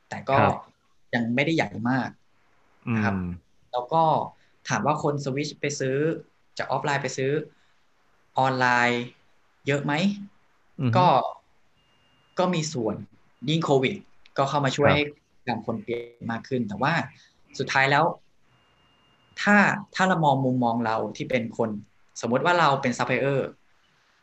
[0.09, 0.53] แต่ก็ครับ
[1.13, 2.09] ยังไม่ได้ใหญ่มาก
[2.87, 3.21] อืครับม
[3.71, 4.03] แล้วก็
[4.69, 5.97] ถามว่าคนสวิชไปซื้อ
[6.57, 7.31] จากออฟไลน์ไปซื้อ
[8.39, 9.01] ออนไลน์
[9.69, 9.93] เยอะไหม
[10.79, 11.07] อืมก็
[12.39, 12.95] ก็มีส่วน
[13.49, 13.95] ยิ่งโควิด
[14.37, 15.03] ก็เข้ามาช่วยครับให้
[15.47, 16.93] การคนเปลี่ยนมากขึ้น แต่ว่า
[17.59, 18.05] สุดท้ายแล้ว
[19.41, 19.55] ถ้า
[19.95, 21.69] ถ้าเรามองมุมมองเราที่เป็นคน
[22.21, 23.49] สมมติว่าเราเป็นซัพพลายเออร์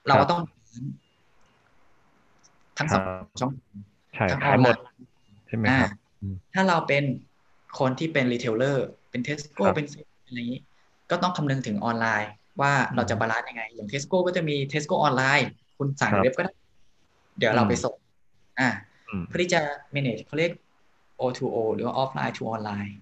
[0.07, 0.40] เราก็ต้อง
[2.78, 3.53] ทั้งสองครับช่อง
[4.14, 4.82] ใช่ขายหมดทั้งออนไลน์
[5.47, 5.90] ใช่ไหมอ่าครับ
[6.22, 7.05] อืมถ้าเราเป็น
[7.78, 9.86] คนที่เป็น retailer เป็นเทสโก้ครับเป็น
[10.26, 10.61] อะไรอย่างนี้
[11.11, 12.30] ก็ต้องคำนึงถึงออนไลน์
[12.61, 15.49] ว่าเราจะอืม balance ยังไง อย่างเทสโก้ก็จะมีเทสโก้ออนไลน์
[15.79, 16.53] คุณสั่งครับเว็บก็ได้
[17.39, 17.95] เดี๋ยวเราอืมไปส่ง
[18.61, 18.69] อ่า
[19.09, 19.61] อืมเพื่อที่จะ
[19.95, 20.53] manage เขาเรียก
[21.21, 22.93] O2O หรือว่า offline to online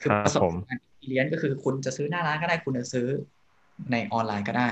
[0.00, 3.06] คือครับประสบผมการณ์เรียนก็คือคุณจะซื้อหน้าร้านก็ได้ คุณจะซื้อ
[3.92, 4.68] ในออนไลน์ก็ได้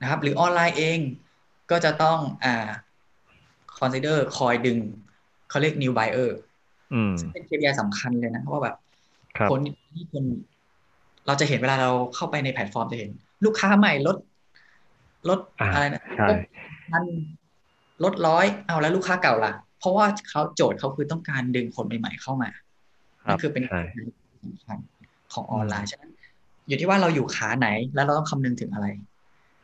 [0.00, 0.98] นะครับ หรือออนไลน์เอง
[1.70, 2.68] ก็จะต้องอ่า
[3.78, 4.78] consider คอยดึง
[5.50, 6.30] เขาเรียก new buyer
[6.94, 8.76] อืมซึ่งเป็น KPI สำคัญเลยนะว่าแบบ
[9.36, 9.58] ครับคน
[9.94, 10.24] ที่คน
[11.26, 13.10] เราจะเห็นเวลาเราเข้าไปในแพลตฟอร์มจะเห็น
[13.44, 14.16] ลูกค้าใหม่ลด
[15.28, 16.38] ลดอ่าอะไรนะใช่ลด
[16.90, 17.04] พัน
[18.04, 22.50] ลดร้อยเอาแล้วลูกค้าเก่าล่ะ เพราะว่าเขาโจทย์เขาคือต้องการดึงคนใหม่ ๆ เข้ามา
[23.24, 23.80] ครันั่บนคือเป็นใช่
[24.42, 24.78] สำคัญ
[25.32, 26.12] ของออนไลน์ฉะนั้น
[26.68, 28.86] อยู่ที่ว่าเราอยู่ขาไหน แล้วเราต้องคำนึงถึงอะไร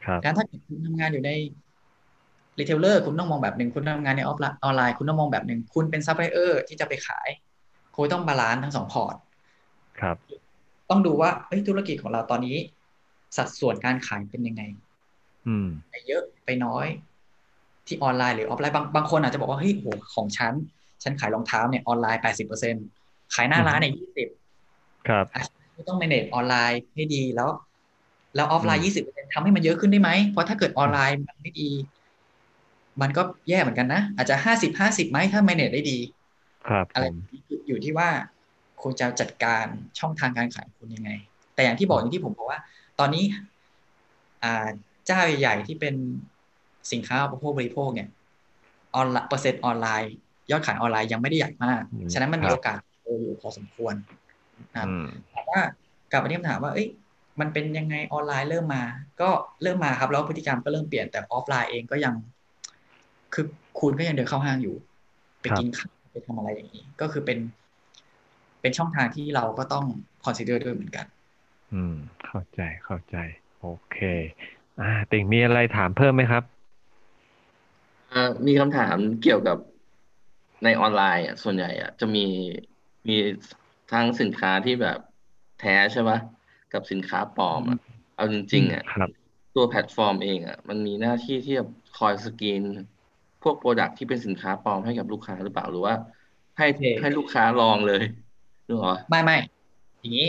[0.04, 1.30] ครับงั้นถ้าเกิดคุณทำงานอยู่ใน
[2.58, 7.28] retailer คุณต้องมองแบบหนึ่งคุณทำงานในออฟไลน์ออนไลน์ คุณต้องมองแบบหนึ่งคุณเป็นซัพพลายเออร์ที่จะไปขาย
[7.96, 9.14] คุณต้อง balance ทั้งสอง port
[10.00, 10.16] ครับ
[10.90, 12.56] ต้องดูว่าเอ้ยธุรกิจของเราตอนนี้
[13.36, 14.62] สัดส่วนการขายเป็นยังไง
[15.46, 16.86] อืมไปเยอะไปน้อย
[17.86, 20.54] ที่ออนไลน์หรือออฟไลน์บางบางคนอาจจะบอกว่าเฮ้ยโหของฉัน
[21.02, 22.74] ฉันขายรองเท้าเนี่ยออนไลน์แปดสิบเปอร์เซ็นต์
[23.34, 24.28] ขายหน้าร้านเนี่ยยี่สิบ
[25.08, 25.26] ครับ
[25.88, 27.50] ต้อง manage ออนไลน์ให้ดีแล้ว
[28.36, 29.04] แล้วออฟไลอืน์มยี่สิบ
[29.34, 31.70] ทำให้มันเยอะขึ้นได้ไหมเพราะถ้าเกิดออนไลน์มันไม่ดี
[33.00, 35.98] มันก็แย่เหมือนกันนะ อาจจะห้าสิบห้าสิบไหมถ้า manage ได้ดี
[36.68, 37.24] ครับอะไรผม
[37.68, 38.08] อยู่ที่ว่า
[38.82, 39.64] คุณจะจัดการ
[39.98, 41.10] ช่องทางการขายคุณยังไง
[41.54, 42.60] แต่อย่างที่บอกอย่างที่ผมบอกว่า
[43.00, 43.24] ตอนนี้
[44.44, 44.66] อ่า
[45.06, 45.94] เจ้าใหญ่ๆที่เป็น
[46.92, 48.08] สินค้าอุปโภคบริโภคเนี่ย
[48.96, 50.12] ออนไลน์เปอร์เซ็นต์ออนไลน์
[50.50, 51.82] ยอดขายออนไลน์ยังไม่ได้ใหญ่มาก
[52.12, 53.94] ฉะนั้นมันมีโอกาสโตอยู่พอสมควร
[54.60, 55.60] นะครับอืมแต่ว่า
[56.10, 56.88] กลับมาที่คำถามว่า เอ้ย
[57.40, 58.82] มันเป็นยังไงออนไลน์เริ่มมา
[59.20, 59.28] ก็
[59.62, 62.14] เริ่มมาครับ แล้วพฤติกรรมก็เริ่มเปลี่ยนแต่ออฟไลน์เองก็ยัง
[63.34, 63.44] คือ
[63.80, 64.76] คุณก็ยังเดินเข้าห้างอยู่
[65.40, 67.38] ไปครับกินข้าวไปทำอะไรอย่างนี้ ก็คือเป็น
[68.60, 69.84] เป็นช่องทางที่เราก็ต้อง
[70.24, 71.06] consider ด้วยเหมือนกัน
[71.72, 71.94] อืม
[72.26, 73.16] เข้าใจเข้าใจ
[73.60, 73.96] โอเค
[74.80, 76.42] อ่า ติ่งมีอะไรถามเพิ่มไหมครับ
[78.12, 79.56] อ่ามีคำถามเกี่ยวกับ
[80.64, 82.26] ในออนไลน์อะส่วนใหญ่อะจะมี
[83.08, 83.16] มี
[83.92, 84.98] ทั้งสินค้าที่แบบ
[85.60, 86.18] แท้ใช่ปะ
[86.72, 87.78] กับสินค้าปลอมอะ
[88.14, 89.10] เอาจริงๆอะครับ
[89.54, 91.64] ตัวแพลตฟอร์มเองอะมันมีหน้าที่ที่จะ
[91.98, 92.62] คอยสกรีน
[93.42, 95.94] พวก product ที่เป็นสินค้าปลอมให้กับลูกค้าหรือเปล่าหรือว่า
[96.58, 98.02] ให้โอเคให้ลูกค้าลองเลย
[98.66, 99.36] นึกออกปะไม่ไม่
[100.00, 100.28] อย่างนี้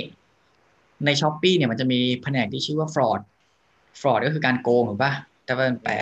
[1.05, 3.21] ใน Shopee เนี่ยมันจะมีแผนกที่ชื่อว่า fraud
[4.01, 5.13] fraud ก็คือการโกงถูกปะ
[5.45, 5.93] แต่เป็นแปล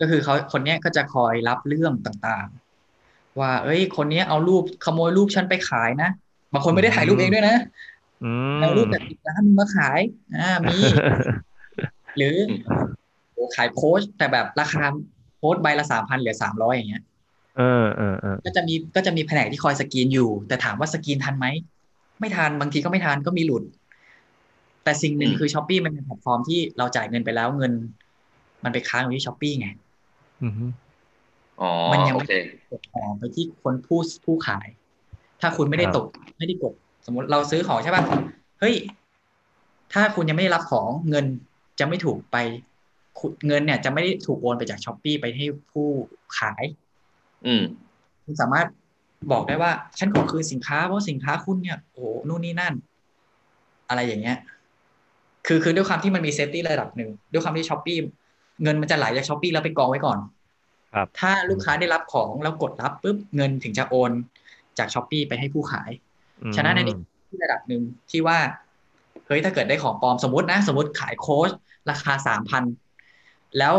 [0.00, 6.10] ก็คือเขาคนเนี้ยก็จะคอยรับเรื่องต่างๆ ว่า เอ้ย คนเนี้ยเอารูปขโมยรูปฉันไปขายนะ
[6.52, 7.56] บางคนไม่ได้ถ่ายรูปเองด้วยนะ
[8.24, 10.00] อืเอารูปมจากอีกร้านนึงมาขาย
[10.38, 10.78] อ่ามี
[12.16, 12.36] หรือ
[13.32, 14.84] โอ้ขายโค้ชแต่แบบราคา
[15.36, 17.02] โค้ชใบละสามพันเหลือสามร้อยอย่างเงี้ย
[17.56, 21.46] เออเออเออก็จะมีก็จะมีแผนกที่คอยสกรีนอยู่ แต่ถามว่าสกรีนทันไหม
[22.20, 23.64] ไม่ทันบางทีก็ไม่ทันก็มีหลุด
[24.84, 27.72] แต่สิ่งหนึ่งคือ Shopee มันเป็นแพลตฟอร์มที่เราจ่ายเงินไปแล้วเงิน
[28.64, 29.68] มันไปค้างอยู่ที่ Shopee ไง
[30.42, 30.52] อืม
[31.60, 32.34] อ๋อมันยังไม่โอเค
[32.70, 34.68] กดของไปที่คนผู้ผู้ขาย
[35.40, 36.06] ถ้าคุณไม่ได้ตก
[36.38, 36.72] ไม่ได้กด
[37.06, 38.02] สมมติเราซื้อของใช่ป่ะ
[38.60, 38.74] เฮ้ย
[39.92, 41.26] ถ้าคุณยังไม่ได้รับของเงิน
[41.78, 42.36] จะไม่ถูกไป
[43.18, 45.88] คุณเงินเนี่ย จะไม่ได้ถูกโอนไปจาก Shopee ไปให้ผู้
[46.38, 46.64] ขาย
[47.46, 47.62] อืม
[48.24, 48.66] คุณสามารถ
[49.32, 52.74] บอกได้ว่า ฉันขอคืนสินค้าเพราะสินค้าคุณเนี่ยโอ้โหนู่นนี่นั่น
[53.88, 54.38] อะไรอย่างเงี้ย
[55.46, 57.98] คือคือด้วยความที่มันมี safety ระดับหนึ่งด้วยความที่ Shopee
[58.62, 60.18] เงินมันจะไหลจาก Shopee แล้วไปกองไว้ก่อน
[60.94, 64.10] ครับ ถ้าลูกค้าได้รับของแล้วกดรับปุ๊บเงินถึงจะโอน
[64.78, 65.90] จาก Shopee ไปให้ผู้ขาย
[66.42, 66.96] อืมฉะนั้นในนี้
[67.28, 68.38] ที่ระดับหนึ่งที่ว่า
[69.26, 71.50] เฮ้ยถ้าเกิดได้ของปลอมสมมตินะ สมมติขายโค้ช
[71.90, 72.64] ราคาสามพัน
[73.58, 73.74] แล้ว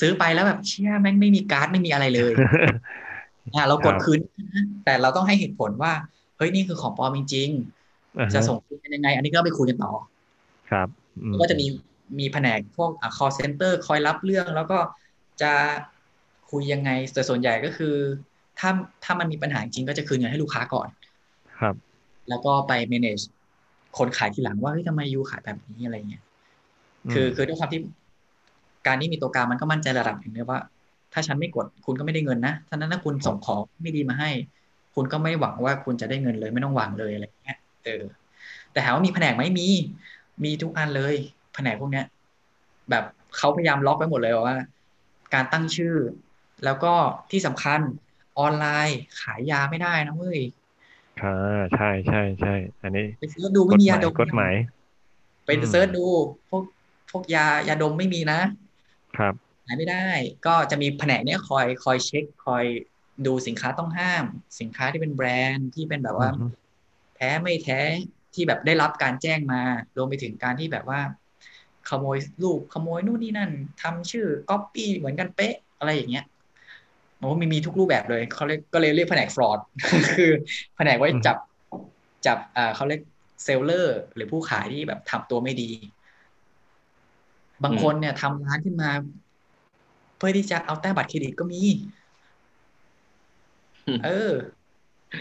[0.00, 2.32] ซื้อไปแล้วแบบเชี่ยแม่งไม่มีการ์ดไม่มีอะไรเลย
[3.54, 4.18] อ่าเรากดครับคืน
[4.54, 5.92] นะแต่เราต้องให้เหตุผลว่า
[6.36, 7.48] เฮ้ยนี่คือของปลอมจริง
[8.18, 9.92] อ่าๆฮจะส่งคืนกันยังไง อันนี้ก็ไปคุยกันต่อ
[10.70, 10.88] ครับ
[11.24, 11.66] อืแล้วก็จะมี
[12.18, 14.78] มีแผนกพวกอ่า call center คอยรับเรื่อง แล้วก็
[15.42, 15.52] จะ
[16.50, 17.94] คุยยังไงแต่ส่วนใหญ่ก็คือ
[18.58, 18.70] ถ้า
[19.04, 20.88] ถ้ามันมีปัญหาจริงก็จะคืนเงินให้ลูกค้าก่อน
[21.58, 21.74] ครับ
[22.28, 23.24] แล้วก็ไป manage
[23.98, 26.22] คนขายทีหลังว่าเฮ้ยทำไมยูขายแบบนี้อะไรเงี้ย
[27.12, 27.80] คือคือด้วยความที่
[28.86, 30.58] การที่มีตัวกลางมันก็มั่นใจระดับหนึ่งเลยว่า
[31.12, 34.30] ถ้าฉันไม่กดคุณก็ไม่ได้เงินนะท่านั้นถ้าคุณส่งของไม่ดีมาให้
[34.94, 38.02] คุณก็ไม่หวังว่าคุณจะได้เงินเลยไม่ต้องหวังเลยอะไรเงี้ยเออ
[38.72, 39.68] แต่ถามว่ามีแผนกไหมมี
[40.44, 41.14] มีทุกอันเลย
[41.54, 42.06] แผนกพวกเนี้ย
[42.90, 43.04] แบบ
[43.36, 44.56] เขาพยายามล็อกไว้หมดเลยว่า
[45.34, 45.94] การตั้งชื่อ
[46.64, 46.92] แล้วก็
[47.30, 47.80] ที่สำคัญ
[48.38, 50.40] ออนไลน์ขายยาไม่ได้นะเว้ย
[51.22, 51.36] ค่ะ
[51.74, 54.54] ใช่ใช่ใช่อันนี้ไปเสิร์ชดูกไม่ฎมีหยามายดมกฎหมาย
[55.46, 56.04] ไปเสิร์ชดู
[56.48, 56.62] พวก
[57.10, 58.40] พวกยายาดมไม่มีนะ
[59.16, 59.34] ครับ
[59.66, 60.06] ขายไม่ได้
[60.46, 62.64] ก็จะมีแผนกเนี้ยคอยคอยเช็ค คอย
[63.26, 64.24] ดูสินค้าต้องห้าม
[64.60, 66.46] สินค้าที่เป็นแบรนด์ที่เป็นแบบว่าอือฮึ
[67.16, 67.80] แท้ไม่แท้
[68.38, 69.60] ที่แบบได้รับการแจ้งมา
[69.96, 71.00] รวมไปถึงการที่แบบว่า
[71.88, 73.50] ขโมยรูปขโมยนู่นนี่นั่น
[73.82, 76.24] ทำชื่อก๊อปปี้เหมือนกันเป๊ะอะไรอย่างเงี้ย
[77.18, 79.58] โอ้มีมีทุกรูปแบบเลยเขาเรียกก็เลยเรียกแผนกฟรอด
[80.16, 80.30] คือ
[80.76, 81.36] แผนกไว้จับ
[82.26, 83.00] จับอ่าเขาเรียก
[83.44, 85.70] เซลเลอร์ หรือผู้ขายที่แบบทำตัวไม่ดี
[87.64, 88.90] บางคนเนี่ยทำร้านขึ้นมา
[90.16, 91.62] เพื่อที่จะเอาแต้มบัตรเครดิตก็มี
[94.04, 94.32] เออ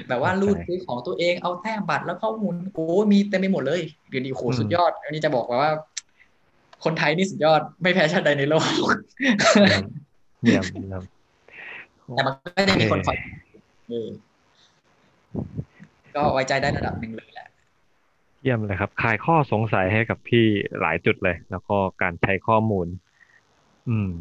[0.07, 5.71] แบบว่ารูดซื้อของตัวเองเอาแต้มบัตรแล้วข้อมูลโอ้มีเต็มไปหมดเลยเดี๋ยวนี้โหสุดยอด อันนี้จะบอกว่า
[6.83, 8.63] คนไทยนี่สุดยอดไม่แพ้ชาติใดในโลก
[10.43, 11.03] เยี่ยมเยี่ยม
[12.15, 13.17] แต่มันก็ได้มีคนคอย
[13.89, 14.07] เออ
[16.15, 17.47] ก็ไว้ใจได้ระดับหนึ่งเลยแหละ
[18.43, 20.45] เยี่ยมเลยครับคลายข้อสงสัยให้กับพี่
[20.81, 22.87] หลายจุดเลย แล้วก็การใช้ข้อมูล
[23.89, 24.11] อืม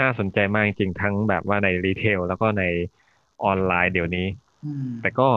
[0.00, 2.64] น่าสนใจมากจริงๆทั้งแบบว่าใน retail แล้วก็ใน
[3.44, 4.45] ออนไลน์เดี๋ยวนี้อืม
[5.00, 5.28] แต่ก็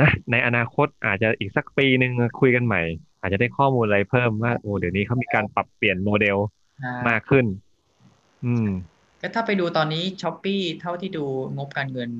[0.00, 2.80] นะในอนาคตอาจจะอีกสักปีหนึ่งคุยกันใหม่
[3.20, 6.36] อาจจะได้ข้อมูลอะไรเพิ่มว่าโอ้เดี๋ยวนี้เขามีการปรับเปลี่ยนโมเดล
[7.08, 7.44] มากขึ้น
[8.44, 8.66] อืม
[9.20, 11.24] ก็ถ้าไปดูตอนนี้ Shopee เท่าที่ดู
[11.56, 12.10] งบการเงิน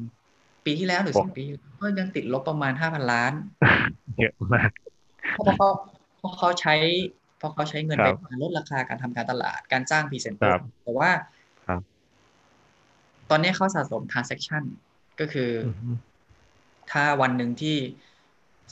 [0.65, 1.43] ปีที่แล้วหรือสองปี
[1.81, 3.33] ก็ยังติดลบประมาณห้าพันล้าน
[4.19, 4.71] เยอะมาก
[5.33, 5.69] เพราะเขา
[6.19, 6.75] เพราะเขาใช้
[7.37, 11.11] เพราะเขาใช้เงินไปรับลดราคาการทำการตลาดการจ้างพรีเซนเตอครับแต่ว่า
[11.67, 11.99] ครับ
[13.31, 14.63] ตอนนี้เขาสะสม transaction
[15.21, 16.18] ก็คืออืม
[16.89, 17.77] ถ้าวันหนึ่งที่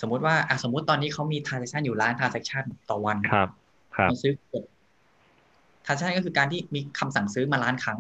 [0.01, 3.49] สมมุติว่าอะสมมุติตอนนี้เขามี transaction อยู่ล้าน transaction ต่อวันครับ
[3.97, 4.65] ครับเขาซื้อกด
[5.85, 7.99] transaction ก็คือการที่มีคำสั่งซื้อมาล้านครั้ง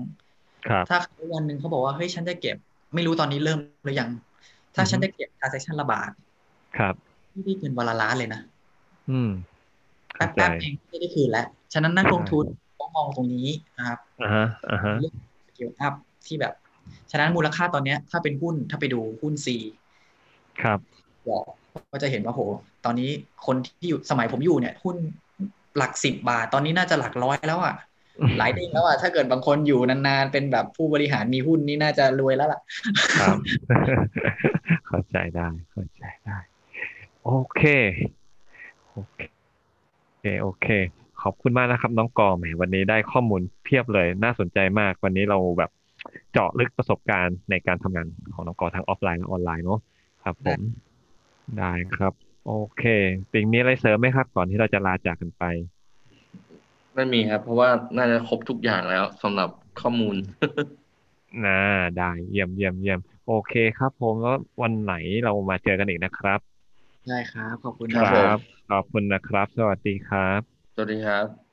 [0.66, 0.96] ครับ ถ้า
[1.34, 2.56] วันหนึ่งเขาบอกว่าเฮ้ยฉันจะเก็บ
[2.94, 4.10] ไม่รู้ตอนนี้เริ่มหรือยัง
[4.74, 6.10] ถ้าอือฮึฉันจะเก็บ transaction ละบาท
[6.76, 6.94] ครับ
[7.32, 8.40] ที่ได้เงินวันละล้านเลยนะ
[9.08, 9.30] อืม
[10.16, 12.46] แป๊เข้าใจแป๊บเองก็ได้คืนแล้ว ฉะนั้นใช่นักลงทุน
[12.78, 15.14] ต้องมองตรงนี้นะครับอ่าฮะอ่าฮะเรื่อง
[15.46, 15.94] scale up
[16.26, 16.52] ที่แบบ
[17.10, 19.48] ฉะนั้นมูลค่าตอนเนี้ย ถ้าเป็นหุ้นถ้าไปดูหุ้น Sea
[20.62, 20.78] ครับ
[21.28, 21.44] บอก
[21.92, 22.40] ก็จะเห็นว่าโห
[22.84, 23.10] ตอนนี้
[23.46, 24.96] คนที่อยู่สมัยผมอยู่เนี่ย หุ้น
[25.76, 27.74] หลักสิบบาท ตอนนี้น่าจะหลักร้อยแล้วอะ
[28.38, 32.60] หลายเด้งแล้วอะ ถ้าเกิดบางคนอยู่นานๆ เป็นแบบผู้บริหารมีหุ้นนี่น่าจะรวยแล้วล่ะ
[33.20, 33.36] ครับ
[34.86, 36.38] เข้าใจได้เข้าใจได้
[37.24, 37.62] โอเค
[38.92, 40.66] โอเค โอเคโอเค
[41.22, 45.70] ขอบคุณมากนะครับ น้องกอแหมวันนี้ได้ข้อมูลเพียบเลยน่าสนใจมาก วันนี้เราแบบ
[46.32, 49.80] เจาะลึกประสบการณ์ในการทำงานของน้องกอทั้งออฟไลน์และออนไลน์เนาะ
[50.26, 50.62] ครับผม
[51.56, 52.12] ได้ครับ
[52.44, 52.82] โอเค
[53.32, 55.42] ปิงมีอะไรเสริมไหมครับ ก่อนที่เราจะลาจากกันไป
[56.94, 59.48] ไม่มีครับ เพราะว่าน่าจะครบทุกอย่างแล้วสำหรับ
[59.80, 60.16] ข้อมูล
[61.44, 61.52] น่า
[61.94, 66.40] ได้เยี่ยมเยี่ยมเยี่ยมโอเคครับ ผมแล้ววันไหนเรามาเจอกันอีกนะครับ
[67.08, 71.45] ได้ครับ ขอบคุณครับผมขอบคุณนะครับ สวัสดีครับ สวัสดีครับ